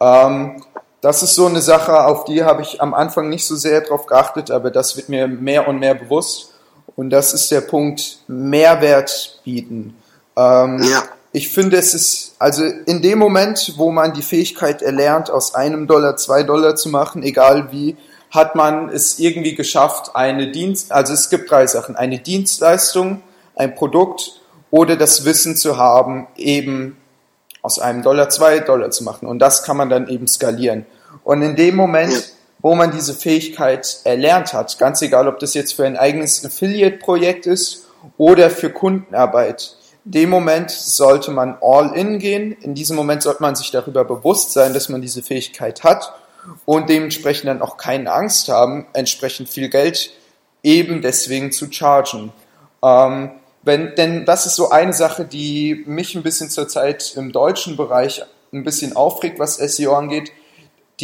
Ähm, 0.00 0.62
das 1.00 1.24
ist 1.24 1.34
so 1.34 1.46
eine 1.46 1.60
Sache, 1.60 2.06
auf 2.06 2.24
die 2.24 2.44
habe 2.44 2.62
ich 2.62 2.80
am 2.80 2.94
Anfang 2.94 3.28
nicht 3.28 3.44
so 3.44 3.56
sehr 3.56 3.80
drauf 3.80 4.06
geachtet, 4.06 4.52
aber 4.52 4.70
das 4.70 4.96
wird 4.96 5.08
mir 5.08 5.26
mehr 5.26 5.66
und 5.66 5.80
mehr 5.80 5.94
bewusst 5.94 6.53
und 6.96 7.10
das 7.10 7.34
ist 7.34 7.50
der 7.50 7.60
Punkt 7.60 8.18
Mehrwert 8.28 9.40
bieten. 9.44 9.96
Ähm, 10.36 10.82
ja. 10.82 11.02
Ich 11.32 11.48
finde, 11.48 11.76
es 11.78 11.94
ist, 11.94 12.36
also 12.38 12.64
in 12.64 13.02
dem 13.02 13.18
Moment, 13.18 13.74
wo 13.76 13.90
man 13.90 14.12
die 14.12 14.22
Fähigkeit 14.22 14.82
erlernt, 14.82 15.30
aus 15.30 15.54
einem 15.54 15.86
Dollar 15.86 16.16
zwei 16.16 16.44
Dollar 16.44 16.76
zu 16.76 16.88
machen, 16.88 17.24
egal 17.24 17.72
wie, 17.72 17.96
hat 18.30 18.54
man 18.54 18.88
es 18.88 19.18
irgendwie 19.18 19.54
geschafft, 19.54 20.14
eine 20.14 20.50
Dienst, 20.50 20.92
also 20.92 21.12
es 21.12 21.30
gibt 21.30 21.50
drei 21.50 21.66
Sachen, 21.66 21.96
eine 21.96 22.18
Dienstleistung, 22.18 23.22
ein 23.56 23.74
Produkt 23.74 24.40
oder 24.70 24.96
das 24.96 25.24
Wissen 25.24 25.56
zu 25.56 25.76
haben, 25.76 26.26
eben 26.36 26.96
aus 27.62 27.78
einem 27.78 28.02
Dollar 28.02 28.28
zwei 28.28 28.58
Dollar 28.58 28.90
zu 28.90 29.04
machen. 29.04 29.26
Und 29.26 29.38
das 29.38 29.62
kann 29.62 29.76
man 29.76 29.88
dann 29.88 30.08
eben 30.08 30.26
skalieren. 30.26 30.84
Und 31.22 31.42
in 31.42 31.56
dem 31.56 31.76
Moment, 31.76 32.33
wo 32.64 32.74
man 32.74 32.92
diese 32.92 33.12
Fähigkeit 33.12 33.98
erlernt 34.04 34.54
hat. 34.54 34.78
Ganz 34.78 35.02
egal, 35.02 35.28
ob 35.28 35.38
das 35.38 35.52
jetzt 35.52 35.74
für 35.74 35.84
ein 35.84 35.98
eigenes 35.98 36.42
Affiliate-Projekt 36.46 37.44
ist 37.44 37.88
oder 38.16 38.48
für 38.48 38.70
Kundenarbeit. 38.70 39.76
In 40.06 40.12
dem 40.12 40.30
Moment 40.30 40.70
sollte 40.70 41.30
man 41.30 41.58
all 41.60 41.94
in 41.94 42.18
gehen. 42.18 42.52
In 42.52 42.74
diesem 42.74 42.96
Moment 42.96 43.22
sollte 43.22 43.42
man 43.42 43.54
sich 43.54 43.70
darüber 43.70 44.06
bewusst 44.06 44.52
sein, 44.54 44.72
dass 44.72 44.88
man 44.88 45.02
diese 45.02 45.22
Fähigkeit 45.22 45.84
hat 45.84 46.14
und 46.64 46.88
dementsprechend 46.88 47.48
dann 47.48 47.60
auch 47.60 47.76
keine 47.76 48.10
Angst 48.10 48.48
haben, 48.48 48.86
entsprechend 48.94 49.50
viel 49.50 49.68
Geld 49.68 50.12
eben 50.62 51.02
deswegen 51.02 51.52
zu 51.52 51.70
chargen. 51.70 52.32
Ähm, 52.82 53.32
wenn, 53.62 53.94
denn 53.94 54.24
das 54.24 54.46
ist 54.46 54.56
so 54.56 54.70
eine 54.70 54.94
Sache, 54.94 55.26
die 55.26 55.84
mich 55.86 56.14
ein 56.14 56.22
bisschen 56.22 56.48
zurzeit 56.48 57.12
im 57.14 57.30
deutschen 57.30 57.76
Bereich 57.76 58.22
ein 58.54 58.64
bisschen 58.64 58.96
aufregt, 58.96 59.38
was 59.38 59.56
SEO 59.56 59.94
angeht 59.94 60.32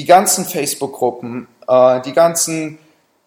die 0.00 0.06
ganzen 0.06 0.46
Facebook-Gruppen, 0.46 1.46
äh, 1.68 2.00
die 2.00 2.14
ganzen 2.14 2.78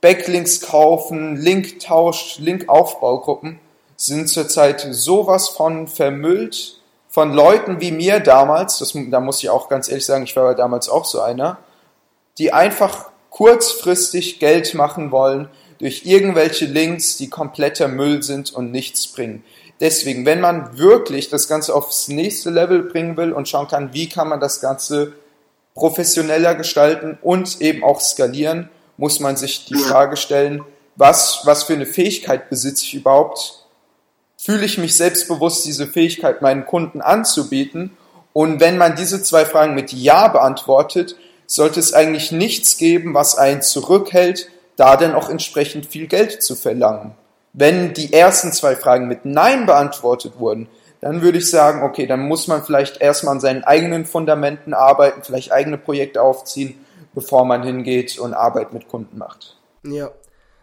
Backlinks 0.02 0.62
kaufen, 0.62 1.36
Link-Tausch, 1.36 2.40
Link-Aufbaugruppen 2.40 3.60
sind 3.96 4.28
zurzeit 4.28 4.88
sowas 4.90 5.50
von 5.50 5.88
vermüllt 5.88 6.80
von 7.10 7.32
Leuten 7.32 7.80
wie 7.80 7.92
mir 7.92 8.20
damals, 8.20 8.80
das, 8.80 8.98
da 9.12 9.20
muss 9.20 9.44
ich 9.44 9.52
auch 9.52 9.70
ganz 9.70 9.88
ehrlich 9.88 10.08
sagen, 10.08 10.24
ich 10.24 10.36
war 10.36 10.56
damals 10.56 10.90
auch 10.90 11.06
so 11.06 11.22
einer, 11.22 11.60
die 12.40 12.52
einfach 12.52 13.12
kurzfristig 13.30 14.40
Geld 14.40 14.74
machen 14.74 15.12
wollen 15.12 15.48
durch 15.78 16.08
irgendwelche 16.08 16.66
Links, 16.66 17.18
die 17.18 17.30
kompletter 17.30 17.88
Müll 17.88 18.24
sind 18.24 18.52
und 18.52 18.72
nichts 18.72 19.06
bringen. 19.06 19.44
Deswegen, 19.80 20.26
wenn 20.26 20.42
man 20.42 20.76
wirklich 20.80 21.30
das 21.30 21.48
Ganze 21.48 21.76
aufs 21.76 22.08
nächste 22.08 22.50
Level 22.50 22.82
bringen 22.82 23.16
will 23.16 23.32
und 23.32 23.48
schauen 23.48 23.68
kann, 23.68 23.94
wie 23.94 24.10
kann 24.10 24.28
man 24.28 24.40
das 24.40 24.60
Ganze 24.60 25.14
professioneller 25.76 26.56
gestalten 26.56 27.18
und 27.22 27.62
eben 27.62 27.84
auch 27.84 28.00
skalieren, 28.00 28.70
muss 28.98 29.20
man 29.20 29.38
sich 29.38 29.66
die 29.66 29.76
Frage 29.76 30.18
stellen, 30.18 30.64
was, 30.96 31.42
was 31.46 31.64
für 31.64 31.74
eine 31.74 31.86
Fähigkeit 31.86 32.50
besitze 32.50 32.84
ich 32.86 32.94
überhaupt? 32.94 33.66
Fühle 34.38 34.66
ich 34.66 34.78
mich 34.78 34.96
selbstbewusst, 34.96 35.66
diese 35.66 35.88
Fähigkeit 35.88 36.42
meinen 36.42 36.66
Kunden 36.66 37.02
anzubieten? 37.02 37.98
Und 38.34 38.60
wenn 38.60 38.78
man 38.78 38.96
diese 38.96 39.24
zwei 39.24 39.46
Fragen 39.46 39.74
mit 39.74 39.92
Ja 39.94 40.28
beantwortet, 40.28 41.16
sollte 41.48 41.80
es 41.80 41.94
eigentlich 41.94 42.32
nichts 42.32 42.78
geben, 42.78 43.14
was 43.14 43.38
einen 43.38 43.62
zurückhält, 43.62 44.50
da 44.76 44.98
dann 44.98 45.16
auch 45.16 45.30
entsprechend 45.30 45.86
viel 45.86 46.08
Geld 46.08 46.42
zu 46.42 46.56
verlangen. 46.56 47.16
Wenn 47.54 47.94
die 47.94 48.12
ersten 48.12 48.52
zwei 48.52 48.76
Fragen 48.76 49.08
mit 49.08 49.26
Nein 49.26 49.66
beantwortet 49.66 50.34
wurden, 50.40 50.68
dann 51.04 51.22
würde 51.22 51.40
ich 51.40 51.50
sagen, 51.50 51.84
okay, 51.84 52.08
dann 52.08 52.22
muss 52.22 52.48
man 52.48 52.64
vielleicht 52.64 53.02
erstmal 53.02 53.34
an 53.34 53.42
seinen 53.42 53.66
eigenen 53.66 54.06
Fundamenten 54.06 54.74
arbeiten, 54.74 55.22
vielleicht 55.22 55.52
eigene 55.52 55.78
Projekte 55.78 56.22
aufziehen, 56.22 56.76
bevor 57.14 57.44
man 57.44 57.62
hingeht 57.62 58.18
und 58.20 58.34
Arbeit 58.34 58.72
mit 58.72 58.88
Kunden 58.88 59.18
macht. 59.18 59.58
Ja, 59.84 60.12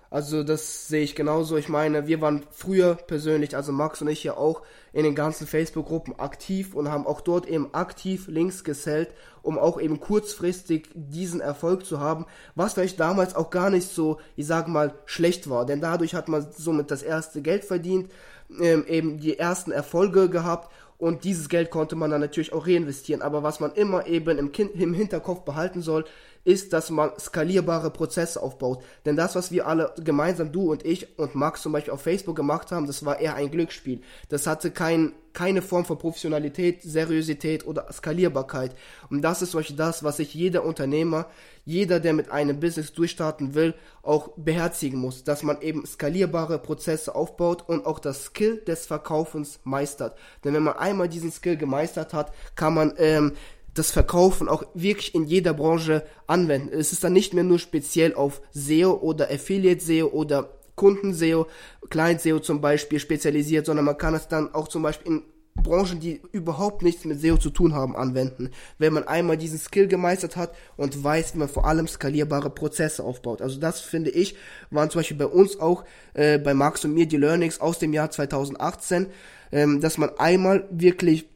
also 0.09 0.42
das 0.42 0.88
sehe 0.88 1.03
ich 1.03 1.14
genauso. 1.14 1.59
Ich 1.59 1.68
meine, 1.68 2.07
wir 2.07 2.22
waren 2.22 2.44
früher 2.53 2.94
persönlich, 2.94 3.55
also 3.55 3.70
Max 3.70 4.00
und 4.00 4.09
ich 4.09 4.24
ja 4.24 4.35
auch 4.38 4.62
in 4.94 5.05
den 5.05 5.14
ganzen 5.14 5.46
Facebook-Gruppen 5.46 6.18
aktiv 6.18 6.74
und 6.74 6.90
haben 6.90 7.07
auch 7.07 7.20
dort 7.20 7.46
eben 7.46 7.74
aktiv 7.74 8.26
Links 8.26 8.64
gesellt, 8.64 9.11
um 9.42 9.59
auch 9.59 9.79
eben 9.79 10.00
kurzfristig 10.00 10.88
diesen 10.94 11.42
Erfolg 11.42 11.85
zu 11.85 12.00
haben, 12.00 12.24
was 12.55 12.72
vielleicht 12.72 12.98
damals 12.98 13.37
auch 13.37 13.50
gar 13.50 13.68
nicht 13.68 13.88
so, 13.88 14.18
ich 14.37 14.46
sag 14.46 14.68
mal, 14.68 14.94
schlecht 15.05 15.50
war. 15.50 15.66
Denn 15.66 15.83
dadurch 15.83 16.14
hat 16.14 16.29
man 16.29 16.46
somit 16.50 16.90
das 16.90 17.03
erste 17.03 17.42
Geld 17.42 17.66
verdient, 17.66 18.11
ähm, 18.60 18.84
eben 18.86 19.18
die 19.18 19.38
ersten 19.38 19.70
Erfolge 19.72 20.28
gehabt 20.28 20.70
und 20.98 21.24
dieses 21.24 21.48
Geld 21.48 21.70
konnte 21.70 21.96
man 21.96 22.10
dann 22.10 22.20
natürlich 22.20 22.52
auch 22.52 22.66
reinvestieren. 22.66 23.22
Aber 23.22 23.42
was 23.42 23.58
man 23.58 23.72
immer 23.72 24.06
eben 24.06 24.38
im, 24.38 24.52
kind, 24.52 24.74
im 24.74 24.92
Hinterkopf 24.92 25.44
behalten 25.44 25.80
soll, 25.80 26.04
ist, 26.44 26.72
dass 26.72 26.90
man 26.90 27.11
skalierbare 27.18 27.90
Prozesse 27.90 28.42
aufbaut. 28.42 28.83
Denn 29.05 29.16
das, 29.16 29.35
was 29.35 29.53
wir 29.53 29.66
alle 29.66 29.92
gemeinsam, 30.03 30.53
du 30.53 30.70
und 30.70 30.85
ich 30.85 31.18
und 31.18 31.35
Max 31.35 31.62
zum 31.62 31.72
Beispiel 31.72 31.92
auf 31.92 32.03
Facebook 32.03 32.37
gemacht 32.37 32.72
haben, 32.72 32.87
das 32.87 33.05
war 33.05 33.20
eher 33.20 33.35
ein 33.35 33.50
Glücksspiel. 33.50 34.00
Das 34.31 34.46
hatte 34.46 34.70
kein, 34.70 35.12
keine 35.35 35.61
Form 35.61 35.85
von 35.85 35.98
Professionalität, 35.98 36.83
Seriosität 36.83 37.66
oder 37.66 37.92
Skalierbarkeit. 37.92 38.74
Und 39.11 39.22
das 39.22 39.42
ist 39.42 39.53
solch 39.53 39.76
das, 39.76 40.03
was 40.03 40.16
sich 40.16 40.33
jeder 40.33 40.64
Unternehmer, 40.64 41.26
jeder, 41.66 42.00
der 42.00 42.14
mit 42.14 42.31
einem 42.31 42.59
Business 42.59 42.92
durchstarten 42.94 43.55
will, 43.55 43.74
auch 44.03 44.31
beherzigen 44.37 44.98
muss, 44.98 45.24
dass 45.24 45.42
man 45.42 45.61
eben 45.61 45.85
skalierbare 45.85 46.59
Prozesse 46.59 47.14
aufbaut 47.14 47.68
und 47.68 47.85
auch 47.85 47.98
das 47.98 48.24
Skill 48.24 48.62
des 48.66 48.87
Verkaufens 48.87 49.61
meistert. 49.64 50.16
Denn 50.42 50.55
wenn 50.55 50.62
man 50.62 50.79
einmal 50.79 51.09
diesen 51.09 51.31
Skill 51.31 51.59
gemeistert 51.59 52.14
hat, 52.14 52.33
kann 52.57 52.74
man 52.74 52.94
ähm, 52.96 53.33
das 53.74 53.90
Verkaufen 53.90 54.48
auch 54.48 54.64
wirklich 54.74 55.14
in 55.14 55.24
jeder 55.24 55.54
Branche 55.54 56.04
anwenden. 56.26 56.70
Es 56.72 56.92
ist 56.92 57.04
dann 57.04 57.12
nicht 57.12 57.35
mehr 57.35 57.44
nur 57.44 57.59
speziell 57.59 58.14
auf 58.14 58.40
SEO 58.52 58.92
oder 58.94 59.30
Affiliate 59.30 59.85
SEO 59.85 60.09
oder 60.09 60.50
Kunden 60.74 61.12
SEO, 61.12 61.46
Client 61.90 62.20
SEO 62.20 62.40
zum 62.40 62.61
Beispiel 62.61 62.98
spezialisiert, 62.98 63.66
sondern 63.66 63.85
man 63.85 63.98
kann 63.98 64.14
es 64.14 64.28
dann 64.28 64.54
auch 64.54 64.68
zum 64.68 64.83
Beispiel 64.83 65.12
in 65.12 65.22
Branchen, 65.62 66.00
die 66.00 66.20
überhaupt 66.33 66.83
nichts 66.83 67.04
mit 67.04 67.20
SEO 67.20 67.37
zu 67.37 67.50
tun 67.50 67.74
haben, 67.74 67.96
anwenden. 67.96 68.50
Wenn 68.78 68.92
man 68.92 69.06
einmal 69.06 69.37
diesen 69.37 69.59
Skill 69.59 69.88
gemeistert 69.88 70.37
hat 70.37 70.54
und 70.76 71.02
weiß, 71.02 71.35
wie 71.35 71.38
man 71.38 71.48
vor 71.48 71.66
allem 71.66 71.87
skalierbare 71.87 72.50
Prozesse 72.50 73.04
aufbaut. 73.04 73.42
Also 73.42 73.61
das 73.61 73.80
finde 73.80 74.11
ich, 74.11 74.37
waren 74.70 74.90
zum 74.90 75.00
Beispiel 75.00 75.16
bei 75.16 75.26
uns 75.26 75.61
auch, 75.61 75.85
äh, 76.14 76.38
bei 76.38 76.54
Max 76.54 76.85
und 76.85 76.94
mir 76.94 77.06
die 77.06 77.16
Learnings 77.16 77.61
aus 77.61 77.78
dem 77.78 77.92
Jahr 77.92 78.11
2018, 78.11 79.09
ähm, 79.52 79.80
dass 79.80 79.98
man 79.98 80.11
einmal 80.18 80.66
wirklich 80.70 81.28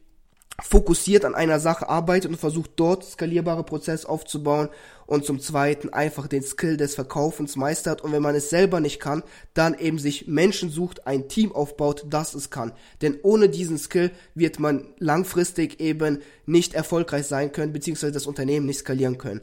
fokussiert 0.61 1.25
an 1.25 1.35
einer 1.35 1.59
Sache 1.59 1.89
arbeitet 1.89 2.31
und 2.31 2.37
versucht 2.37 2.71
dort 2.77 3.03
skalierbare 3.03 3.63
Prozesse 3.63 4.07
aufzubauen 4.07 4.69
und 5.05 5.25
zum 5.25 5.39
zweiten 5.39 5.89
einfach 5.89 6.27
den 6.27 6.43
Skill 6.43 6.77
des 6.77 6.95
Verkaufens 6.95 7.57
meistert 7.57 8.01
und 8.01 8.11
wenn 8.13 8.21
man 8.21 8.35
es 8.35 8.49
selber 8.49 8.79
nicht 8.79 8.99
kann, 8.99 9.23
dann 9.53 9.77
eben 9.77 9.99
sich 9.99 10.27
Menschen 10.27 10.69
sucht, 10.69 11.07
ein 11.07 11.27
Team 11.27 11.51
aufbaut, 11.51 12.05
das 12.09 12.33
es 12.33 12.49
kann. 12.49 12.71
Denn 13.01 13.19
ohne 13.21 13.49
diesen 13.49 13.77
Skill 13.77 14.11
wird 14.33 14.59
man 14.59 14.87
langfristig 14.97 15.79
eben 15.81 16.21
nicht 16.45 16.73
erfolgreich 16.73 17.27
sein 17.27 17.51
können, 17.51 17.73
beziehungsweise 17.73 18.13
das 18.13 18.25
Unternehmen 18.25 18.65
nicht 18.65 18.79
skalieren 18.79 19.17
können. 19.17 19.41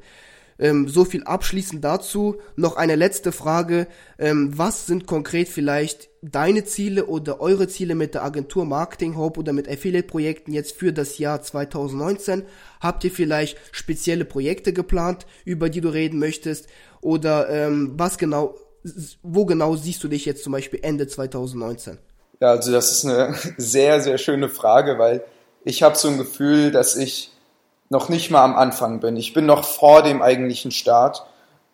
Ähm, 0.63 0.87
so 0.87 1.05
viel 1.05 1.25
abschließend 1.25 1.83
dazu. 1.83 2.37
Noch 2.55 2.77
eine 2.77 2.95
letzte 2.95 3.33
Frage. 3.33 3.89
Ähm, 4.17 4.57
was 4.57 4.87
sind 4.87 5.09
konkret 5.09 5.49
vielleicht 5.49 6.09
deine 6.23 6.65
Ziele 6.65 7.07
oder 7.07 7.41
eure 7.41 7.67
Ziele 7.67 7.97
mit 7.97 8.15
der 8.15 8.23
Agentur 8.23 8.65
Marketing 8.65 9.17
Hope 9.17 9.41
oder 9.41 9.53
mit 9.53 9.69
Affiliate-Projekten 9.69 10.53
jetzt 10.53 10.77
für 10.77 10.93
das 10.93 11.19
Jahr 11.19 11.43
2019? 11.43 12.45
Habt 12.81 13.03
ihr 13.03 13.11
vielleicht 13.11 13.59
spezielle 13.73 14.25
Projekte 14.25 14.73
geplant, 14.73 15.27
über 15.45 15.69
die 15.69 15.81
du 15.81 15.89
reden 15.89 16.21
möchtest? 16.21 16.69
Oder 17.01 17.49
ähm, 17.49 17.95
was 17.97 18.17
genau, 18.17 18.55
wo 19.25 19.45
genau 19.47 19.75
siehst 19.75 20.05
du 20.05 20.07
dich 20.07 20.25
jetzt 20.27 20.45
zum 20.45 20.53
Beispiel 20.53 20.79
Ende 20.85 21.09
2019? 21.09 21.99
Ja, 22.41 22.51
also 22.51 22.71
das 22.71 22.93
ist 22.93 23.05
eine 23.05 23.35
sehr, 23.57 24.01
sehr 24.01 24.17
schöne 24.17 24.49
Frage, 24.49 24.97
weil 24.97 25.25
ich 25.65 25.83
habe 25.83 25.99
so 25.99 26.07
ein 26.07 26.19
Gefühl, 26.19 26.71
dass 26.71 26.95
ich 26.95 27.32
noch 27.93 28.09
nicht 28.09 28.31
mal 28.31 28.43
am 28.43 28.57
Anfang 28.57 29.01
bin. 29.01 29.19
Ich 29.19 29.35
bin 29.35 29.45
noch 29.45 29.65
vor 29.65 30.03
dem 30.03 30.23
eigentlichen 30.23 30.71
Start. 30.71 31.27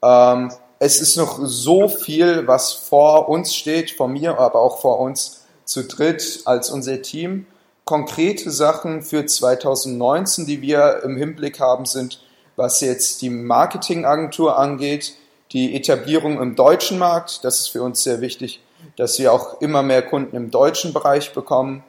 Ähm, 0.03 0.53
es 0.81 1.01
ist 1.01 1.17
noch 1.17 1.39
so 1.41 1.89
viel, 1.89 2.49
was 2.49 2.73
vor 2.73 3.29
uns 3.29 3.55
steht, 3.55 3.93
vor 3.93 4.09
mir, 4.09 4.37
aber 4.37 4.61
auch 4.61 4.81
vor 4.81 4.99
uns 4.99 5.45
zu 5.65 5.85
dritt 5.85 6.41
als 6.45 6.71
unser 6.71 7.03
Team. 7.03 7.47
Konkrete 7.85 8.51
Sachen 8.51 9.03
für 9.03 9.27
2019, 9.27 10.45
die 10.45 10.61
wir 10.61 11.03
im 11.05 11.17
Hinblick 11.17 11.61
haben, 11.61 11.87
sind, 11.87 12.21
was 12.57 12.81
jetzt 12.81 13.23
die 13.23 13.31
Marketingagentur 13.31 14.59
angeht, 14.59 15.15
die 15.53 15.77
Etablierung 15.77 16.43
im 16.43 16.57
deutschen 16.57 16.99
Markt. 16.99 17.45
Das 17.45 17.61
ist 17.61 17.69
für 17.69 17.83
uns 17.85 18.03
sehr 18.03 18.21
wichtig, 18.21 18.61
dass 18.97 19.21
wir 19.21 19.33
auch 19.33 19.61
immer 19.61 19.85
mehr 19.85 20.03
Kunden 20.03 20.35
im 20.35 20.51
deutschen 20.51 20.93
Bereich 20.93 21.33
bekommen. 21.33 21.85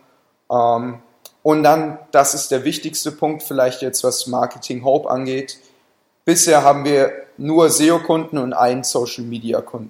Ähm, 0.52 1.00
und 1.50 1.64
dann, 1.64 1.98
das 2.12 2.36
ist 2.36 2.52
der 2.52 2.64
wichtigste 2.64 3.12
Punkt, 3.12 3.42
vielleicht 3.42 3.82
jetzt 3.82 4.04
was 4.04 4.28
Marketing 4.28 4.84
Hope 4.84 5.10
angeht. 5.10 5.58
Bisher 6.24 6.64
haben 6.64 6.86
wir 6.86 7.12
nur 7.38 7.72
SEO-Kunden 7.72 8.38
und 8.38 8.54
einen 8.54 8.84
Social-Media-Kunden. 8.84 9.90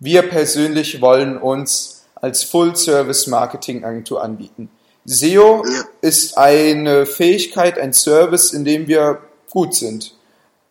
Wir 0.00 0.22
persönlich 0.22 1.00
wollen 1.00 1.38
uns 1.38 2.04
als 2.16 2.42
Full-Service-Marketing-Agentur 2.42 4.20
anbieten. 4.20 4.70
SEO 5.04 5.64
ist 6.00 6.36
eine 6.36 7.06
Fähigkeit, 7.06 7.78
ein 7.78 7.92
Service, 7.92 8.52
in 8.52 8.64
dem 8.64 8.88
wir 8.88 9.20
gut 9.50 9.76
sind. 9.76 10.16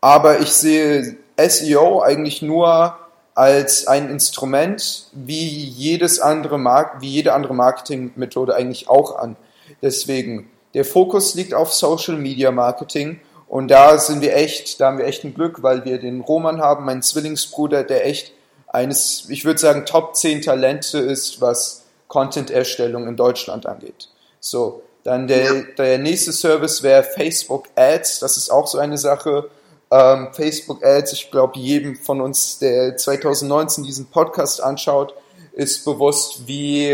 Aber 0.02 0.42
ich 0.42 0.52
sehe 0.52 1.16
SEO 1.38 2.02
eigentlich 2.02 2.42
nur 2.42 2.98
als 3.34 3.88
ein 3.88 4.10
Instrument, 4.10 5.08
wie 5.14 5.48
jedes 5.48 6.20
andere 6.20 6.58
Mark 6.58 7.02
wie 7.02 7.08
jede 7.08 7.32
andere 7.32 7.54
Marketingmethode 7.54 8.54
eigentlich 8.54 8.90
auch 8.90 9.18
an. 9.18 9.38
Deswegen, 9.82 10.50
der 10.74 10.86
Fokus 10.86 11.36
liegt 11.36 11.54
auf 11.54 11.74
Social 11.74 12.18
Media 12.18 12.52
Marketing 12.52 13.20
und 13.48 13.70
da 13.70 13.98
sind 13.98 14.22
wir 14.22 14.36
echt, 14.36 14.82
da 14.82 14.88
haben 14.88 14.98
wir 14.98 15.06
echt 15.06 15.24
ein 15.24 15.34
Glück, 15.34 15.64
weil 15.64 15.86
wir 15.86 16.00
den 16.00 16.22
Roman 16.22 16.60
haben, 16.62 16.86
meinen 16.86 17.02
Zwillingsbruder, 17.02 17.84
der 17.84 18.06
echt 18.06 18.34
eines, 18.68 19.30
ich 19.30 19.46
würde 19.46 19.60
sagen, 19.60 19.86
Top 19.86 20.16
10 20.16 20.42
Talente 20.42 20.98
ist, 20.98 21.40
was 21.40 21.84
Content-Erstellung 22.08 23.08
in 23.08 23.16
Deutschland 23.16 23.66
angeht. 23.66 24.10
So, 24.40 24.84
dann 25.04 25.28
der, 25.28 25.64
der 25.78 25.98
nächste 25.98 26.34
Service 26.34 26.84
wäre 26.84 27.04
Facebook 27.04 27.70
Ads. 27.76 28.20
Das 28.20 28.36
ist 28.36 28.50
auch 28.50 28.68
so 28.68 28.78
eine 28.78 28.98
Sache. 28.98 29.50
Ähm, 29.90 30.30
Facebook 30.34 30.84
Ads, 30.86 31.14
ich 31.14 31.32
glaube, 31.32 31.58
jedem 31.58 31.96
von 31.96 32.20
uns, 32.20 32.60
der 32.60 32.98
2019 32.98 33.86
diesen 33.86 34.08
Podcast 34.08 34.62
anschaut, 34.62 35.14
ist 35.58 35.86
bewusst, 35.86 36.48
wie, 36.48 36.92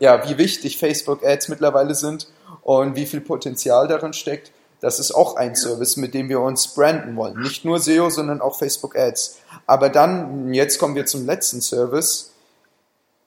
ja, 0.00 0.28
wie 0.28 0.38
wichtig 0.38 0.78
Facebook 0.78 1.24
Ads 1.24 1.48
mittlerweile 1.48 1.94
sind 1.94 2.28
und 2.62 2.96
wie 2.96 3.04
viel 3.04 3.20
Potenzial 3.20 3.88
darin 3.88 4.14
steckt. 4.14 4.52
Das 4.80 4.98
ist 4.98 5.12
auch 5.12 5.36
ein 5.36 5.54
Service, 5.54 5.96
mit 5.96 6.14
dem 6.14 6.28
wir 6.28 6.40
uns 6.40 6.68
branden 6.68 7.16
wollen. 7.16 7.40
Nicht 7.40 7.64
nur 7.64 7.78
SEO, 7.78 8.08
sondern 8.08 8.40
auch 8.40 8.58
Facebook 8.58 8.96
Ads. 8.96 9.38
Aber 9.66 9.90
dann, 9.90 10.52
jetzt 10.54 10.78
kommen 10.78 10.94
wir 10.94 11.06
zum 11.06 11.26
letzten 11.26 11.60
Service. 11.60 12.32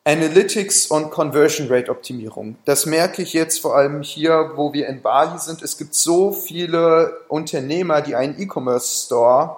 Analytics 0.06 0.88
und 0.88 1.12
Conversion 1.12 1.68
Rate 1.68 1.92
Optimierung. 1.92 2.56
Das 2.66 2.88
merke 2.88 3.22
ich 3.22 3.34
jetzt 3.34 3.60
vor 3.60 3.76
allem 3.76 4.02
hier, 4.02 4.54
wo 4.56 4.74
wir 4.74 4.88
in 4.88 5.04
Bali 5.04 5.38
sind. 5.38 5.62
Es 5.62 5.78
gibt 5.78 5.94
so 5.94 6.32
viele 6.32 7.18
Unternehmer, 7.28 8.02
die 8.02 8.16
einen 8.16 8.40
E-Commerce 8.40 9.06
Store 9.06 9.58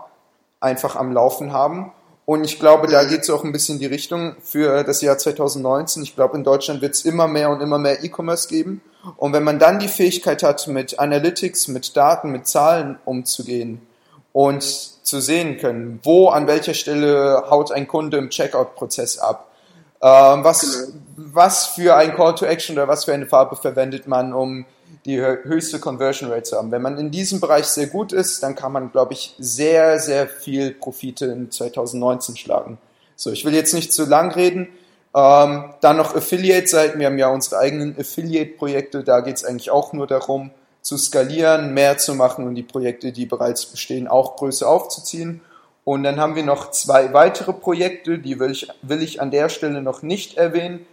einfach 0.59 0.97
am 0.97 1.13
Laufen 1.13 1.53
haben 1.53 1.93
und 2.31 2.45
ich 2.45 2.59
glaube, 2.59 2.87
da 2.87 3.03
geht 3.03 3.23
es 3.23 3.29
auch 3.29 3.43
ein 3.43 3.51
bisschen 3.51 3.75
in 3.75 3.79
die 3.81 3.87
Richtung 3.87 4.37
für 4.41 4.85
das 4.85 5.01
Jahr 5.01 5.17
2019. 5.17 6.03
Ich 6.03 6.15
glaube, 6.15 6.37
in 6.37 6.45
Deutschland 6.45 6.81
wird 6.81 6.93
es 6.93 7.03
immer 7.03 7.27
mehr 7.27 7.49
und 7.49 7.59
immer 7.59 7.77
mehr 7.77 8.05
E-Commerce 8.05 8.47
geben. 8.47 8.79
Und 9.17 9.33
wenn 9.33 9.43
man 9.43 9.59
dann 9.59 9.79
die 9.79 9.89
Fähigkeit 9.89 10.41
hat, 10.41 10.65
mit 10.69 10.97
Analytics, 10.97 11.67
mit 11.67 11.97
Daten, 11.97 12.31
mit 12.31 12.47
Zahlen 12.47 12.97
umzugehen 13.03 13.81
und 14.31 14.63
zu 14.63 15.19
sehen 15.19 15.57
können, 15.57 15.99
wo 16.03 16.29
an 16.29 16.47
welcher 16.47 16.73
Stelle 16.73 17.47
haut 17.49 17.73
ein 17.73 17.85
Kunde 17.85 18.15
im 18.15 18.29
Checkout-Prozess 18.29 19.17
ab, 19.17 19.49
ähm, 20.01 20.45
was, 20.45 20.61
genau. 20.61 20.99
was 21.17 21.65
für 21.67 21.97
ein 21.97 22.15
Call 22.15 22.35
to 22.35 22.45
Action 22.45 22.77
oder 22.77 22.87
was 22.87 23.03
für 23.03 23.13
eine 23.13 23.25
Farbe 23.25 23.57
verwendet 23.57 24.07
man, 24.07 24.31
um 24.31 24.65
die 25.05 25.19
höchste 25.19 25.79
Conversion 25.79 26.29
Rate 26.29 26.43
zu 26.43 26.57
haben. 26.57 26.71
Wenn 26.71 26.81
man 26.81 26.97
in 26.97 27.11
diesem 27.11 27.39
Bereich 27.39 27.65
sehr 27.65 27.87
gut 27.87 28.13
ist, 28.13 28.43
dann 28.43 28.55
kann 28.55 28.71
man, 28.71 28.91
glaube 28.91 29.13
ich, 29.13 29.35
sehr, 29.39 29.99
sehr 29.99 30.27
viel 30.27 30.71
Profite 30.71 31.25
in 31.25 31.51
2019 31.51 32.37
schlagen. 32.37 32.77
So, 33.15 33.31
ich 33.31 33.45
will 33.45 33.53
jetzt 33.53 33.73
nicht 33.73 33.93
zu 33.93 34.05
lang 34.05 34.31
reden. 34.31 34.67
Ähm, 35.13 35.73
dann 35.81 35.97
noch 35.97 36.15
Affiliate-Seiten. 36.15 36.99
Wir 36.99 37.07
haben 37.07 37.17
ja 37.17 37.29
unsere 37.29 37.59
eigenen 37.59 37.97
Affiliate-Projekte. 37.99 39.03
Da 39.03 39.19
geht 39.21 39.37
es 39.37 39.45
eigentlich 39.45 39.71
auch 39.71 39.93
nur 39.93 40.07
darum, 40.07 40.51
zu 40.81 40.97
skalieren, 40.97 41.73
mehr 41.73 41.97
zu 41.97 42.15
machen 42.15 42.47
und 42.47 42.55
die 42.55 42.63
Projekte, 42.63 43.11
die 43.11 43.25
bereits 43.25 43.65
bestehen, 43.65 44.07
auch 44.07 44.35
größer 44.37 44.67
aufzuziehen. 44.67 45.41
Und 45.83 46.03
dann 46.03 46.19
haben 46.19 46.35
wir 46.35 46.43
noch 46.43 46.71
zwei 46.71 47.13
weitere 47.13 47.53
Projekte, 47.53 48.19
die 48.19 48.39
will 48.39 48.51
ich, 48.51 48.67
will 48.81 49.01
ich 49.01 49.21
an 49.21 49.31
der 49.31 49.49
Stelle 49.49 49.81
noch 49.81 50.01
nicht 50.01 50.37
erwähnen. 50.37 50.85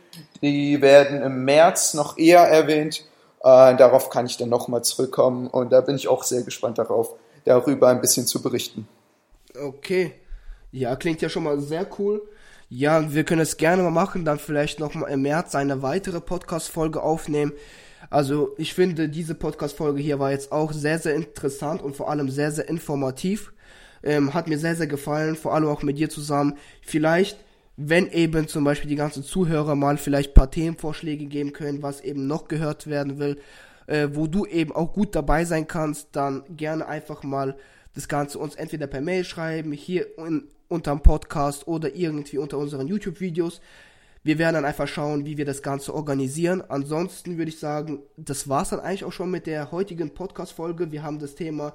Die 0.43 0.81
werden 0.81 1.23
im 1.23 1.45
März 1.45 1.95
noch 1.95 2.19
eher 2.19 2.41
erwähnt. 2.41 3.05
Äh, 3.40 3.77
darauf 3.77 4.11
kann 4.11 4.27
ich 4.27 4.37
dann 4.37 4.48
nochmal 4.48 4.83
zurückkommen 4.83 5.46
und 5.46 5.70
da 5.70 5.81
bin 5.81 5.96
ich 5.96 6.09
auch 6.09 6.24
sehr 6.24 6.42
gespannt 6.42 6.79
darauf, 6.79 7.14
darüber 7.44 7.88
ein 7.88 8.01
bisschen 8.01 8.27
zu 8.27 8.42
berichten. 8.42 8.88
Okay. 9.61 10.12
Ja, 10.70 10.96
klingt 10.96 11.22
ja 11.22 11.29
schon 11.29 11.44
mal 11.44 11.61
sehr 11.61 11.87
cool. 11.98 12.22
Ja, 12.68 13.14
wir 13.14 13.24
können 13.24 13.40
es 13.40 13.57
gerne 13.57 13.83
mal 13.83 13.90
machen, 13.90 14.24
dann 14.27 14.38
vielleicht 14.38 14.81
noch 14.81 14.94
mal 14.94 15.07
im 15.07 15.22
März 15.22 15.55
eine 15.55 15.83
weitere 15.83 16.20
Podcast-Folge 16.20 17.03
aufnehmen. 17.03 17.53
Also 18.11 18.55
ich 18.59 18.74
finde, 18.74 19.09
diese 19.09 19.35
Podcast-Folge 19.35 20.03
hier 20.03 20.18
war 20.18 20.33
jetzt 20.33 20.53
auch 20.53 20.72
sehr, 20.72 20.98
sehr 20.98 21.14
interessant 21.14 21.81
und 21.81 21.96
vor 21.96 22.11
allem 22.11 22.29
sehr, 22.29 22.53
sehr 22.53 22.68
informativ. 22.68 23.53
Ähm, 24.03 24.35
hat 24.35 24.48
mir 24.48 24.59
sehr, 24.59 24.77
sehr 24.77 24.87
gefallen, 24.87 25.35
vor 25.35 25.55
allem 25.55 25.68
auch 25.68 25.83
mit 25.83 25.98
dir 25.98 26.11
zusammen. 26.11 26.59
Vielleicht 26.83 27.38
wenn 27.81 28.11
eben 28.11 28.49
zum 28.49 28.64
Beispiel 28.64 28.91
die 28.91 28.97
ganzen 28.97 29.23
Zuhörer 29.23 29.77
mal 29.77 29.99
vielleicht 29.99 30.35
paar 30.35 30.51
Themenvorschläge 30.51 31.27
geben 31.27 31.53
können, 31.53 31.81
was 31.81 32.01
eben 32.01 32.27
noch 32.27 32.49
gehört 32.49 32.88
werden 32.88 33.21
will, 33.21 33.38
äh, 33.87 34.09
wo 34.12 34.27
du 34.27 34.47
eben 34.47 34.73
auch 34.73 34.93
gut 34.93 35.14
dabei 35.14 35.45
sein 35.45 35.69
kannst, 35.69 36.09
dann 36.11 36.43
gerne 36.57 36.88
einfach 36.88 37.23
mal 37.23 37.57
das 37.95 38.09
Ganze 38.09 38.41
uns 38.41 38.57
entweder 38.57 38.88
per 38.88 39.01
Mail 39.01 39.23
schreiben, 39.23 39.71
hier 39.71 40.19
in, 40.19 40.49
unterm 40.67 41.05
Podcast 41.05 41.69
oder 41.69 41.95
irgendwie 41.95 42.38
unter 42.38 42.59
unseren 42.59 42.88
YouTube-Videos. 42.88 43.61
Wir 44.25 44.38
werden 44.38 44.55
dann 44.55 44.64
einfach 44.64 44.88
schauen, 44.88 45.25
wie 45.25 45.37
wir 45.37 45.45
das 45.45 45.62
Ganze 45.62 45.95
organisieren. 45.95 46.64
Ansonsten 46.69 47.38
würde 47.38 47.51
ich 47.51 47.61
sagen, 47.61 48.03
das 48.17 48.49
war's 48.49 48.71
dann 48.71 48.81
eigentlich 48.81 49.05
auch 49.05 49.12
schon 49.12 49.31
mit 49.31 49.47
der 49.47 49.71
heutigen 49.71 50.11
Podcast-Folge. 50.11 50.91
Wir 50.91 51.05
haben 51.05 51.21
das 51.21 51.37
Thema 51.37 51.75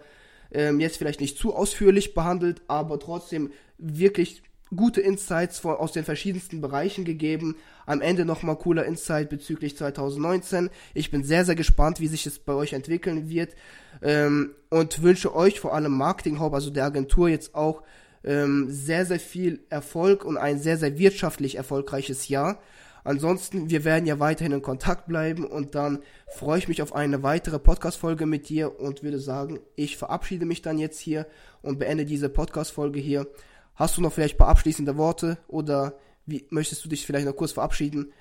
ähm, 0.52 0.82
jetzt 0.82 0.98
vielleicht 0.98 1.22
nicht 1.22 1.38
zu 1.38 1.56
ausführlich 1.56 2.13
behandelt, 2.13 2.62
aber 2.68 3.00
trotzdem 3.00 3.52
wirklich 3.78 4.44
gute 4.76 5.02
Insights 5.02 5.60
von, 5.60 5.76
aus 5.76 5.92
den 5.92 6.04
verschiedensten 6.04 6.62
Bereichen 6.62 7.06
gegeben. 7.06 7.56
Am 7.85 8.02
Ende 8.02 8.25
nochmal 8.25 8.58
cooler 8.58 8.85
Insight 8.85 9.29
bezüglich 9.29 9.77
2019. 9.77 10.69
Ich 10.94 11.12
bin 11.12 11.23
sehr, 11.23 11.46
sehr 11.46 11.56
gespannt, 11.56 12.00
wie 12.00 12.08
sich 12.08 12.25
es 12.25 12.40
bei 12.40 12.54
euch 12.54 12.73
entwickeln 12.73 13.29
wird 13.29 13.56
ähm, 14.02 14.52
und 14.69 15.02
wünsche 15.04 15.35
euch 15.35 15.60
vor 15.60 15.73
allem 15.73 15.96
Marketing 15.96 16.40
Hub, 16.40 16.54
also 16.54 16.69
der 16.69 16.85
Agentur 16.85 17.29
jetzt 17.29 17.56
auch 17.56 17.83
ähm, 18.23 18.67
sehr, 18.69 19.06
sehr 19.06 19.19
viel 19.19 19.63
Erfolg 19.69 20.25
und 20.25 20.38
ein 20.38 20.60
sehr, 20.60 20.77
sehr 20.77 20.98
wirtschaftlich 20.98 21.56
erfolgreiches 21.56 22.27
Jahr. 22.27 22.60
Ansonsten, 23.06 23.69
wir 23.69 23.83
werden 23.83 24.06
ja 24.06 24.19
weiterhin 24.19 24.54
in 24.54 24.62
Kontakt 24.62 25.08
bleiben 25.08 25.46
und 25.46 25.75
dann 25.75 26.00
freue 26.27 26.58
ich 26.58 26.69
mich 26.69 26.81
auf 26.81 26.96
eine 26.96 27.21
weitere 27.21 27.60
Podcast-Folge 27.60 28.25
mit 28.25 28.48
dir 28.48 28.79
und 28.79 29.04
würde 29.04 29.19
sagen, 29.19 29.60
ich 29.75 29.98
verabschiede 29.98 30.46
mich 30.46 30.62
dann 30.62 30.77
jetzt 30.77 31.00
hier 31.00 31.27
und 31.62 31.79
beende 31.79 32.06
diese 32.06 32.29
Podcast-Folge 32.29 33.02
hier. 33.02 33.27
Hast 33.76 33.98
du 33.98 34.02
noch 34.02 34.13
vielleicht 34.13 34.36
ein 34.36 34.38
paar 34.38 34.50
abschließende 34.50 34.98
Worte 34.98 35.38
oder 35.48 35.94
wie 36.26 36.46
möchtest 36.50 36.86
du 36.86 36.90
dich 36.90 37.06
vielleicht 37.06 37.26
noch 37.26 37.36
kurz 37.36 37.54
verabschieden? 37.54 38.13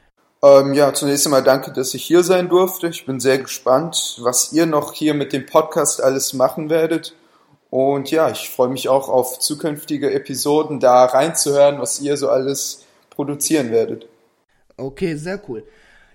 Ähm, 0.42 0.74
ja, 0.74 0.92
zunächst 0.92 1.26
einmal 1.26 1.44
danke, 1.44 1.72
dass 1.72 1.94
ich 1.94 2.04
hier 2.04 2.24
sein 2.24 2.48
durfte. 2.48 2.88
Ich 2.88 3.06
bin 3.06 3.20
sehr 3.20 3.38
gespannt, 3.38 4.18
was 4.22 4.52
ihr 4.52 4.66
noch 4.66 4.92
hier 4.92 5.14
mit 5.14 5.32
dem 5.32 5.46
Podcast 5.46 6.02
alles 6.02 6.32
machen 6.32 6.68
werdet. 6.68 7.14
Und 7.70 8.10
ja, 8.10 8.28
ich 8.28 8.50
freue 8.50 8.68
mich 8.68 8.88
auch 8.88 9.08
auf 9.08 9.38
zukünftige 9.38 10.12
Episoden, 10.12 10.80
da 10.80 11.04
reinzuhören, 11.04 11.80
was 11.80 12.00
ihr 12.00 12.16
so 12.16 12.28
alles 12.28 12.84
produzieren 13.08 13.70
werdet. 13.70 14.06
Okay, 14.76 15.14
sehr 15.14 15.40
cool. 15.48 15.64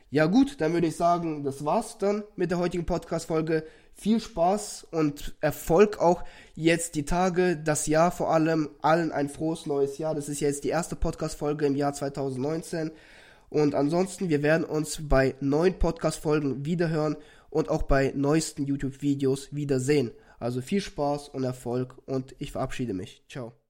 Ja 0.09 0.25
gut, 0.25 0.59
dann 0.59 0.73
würde 0.73 0.87
ich 0.87 0.95
sagen, 0.95 1.43
das 1.43 1.63
war's 1.63 1.97
dann 1.97 2.23
mit 2.35 2.51
der 2.51 2.59
heutigen 2.59 2.85
Podcast-Folge. 2.85 3.65
Viel 3.99 4.19
Spaß 4.19 4.87
und 4.91 5.35
Erfolg 5.41 5.99
auch 5.99 6.23
jetzt 6.53 6.93
die 6.95 7.03
Tage, 7.03 7.57
das 7.57 7.87
Jahr 7.87 8.11
vor 8.11 8.31
allem, 8.31 8.69
allen 8.81 9.11
ein 9.11 9.27
frohes 9.27 9.65
neues 9.65 9.97
Jahr. 9.97 10.13
Das 10.13 10.29
ist 10.29 10.39
jetzt 10.39 10.63
die 10.63 10.69
erste 10.69 10.95
Podcast-Folge 10.95 11.65
im 11.65 11.75
Jahr 11.75 11.93
2019. 11.93 12.91
Und 13.49 13.73
ansonsten, 13.73 14.29
wir 14.29 14.43
werden 14.43 14.65
uns 14.65 14.99
bei 15.01 15.35
neuen 15.39 15.79
Podcast-Folgen 15.79 16.63
wiederhören 16.63 17.15
und 17.49 17.69
auch 17.69 17.83
bei 17.83 18.13
neuesten 18.15 18.65
YouTube-Videos 18.65 19.55
wiedersehen. 19.55 20.11
Also 20.39 20.61
viel 20.61 20.81
Spaß 20.81 21.29
und 21.29 21.43
Erfolg 21.43 21.95
und 22.05 22.35
ich 22.37 22.51
verabschiede 22.51 22.93
mich. 22.93 23.23
Ciao. 23.27 23.66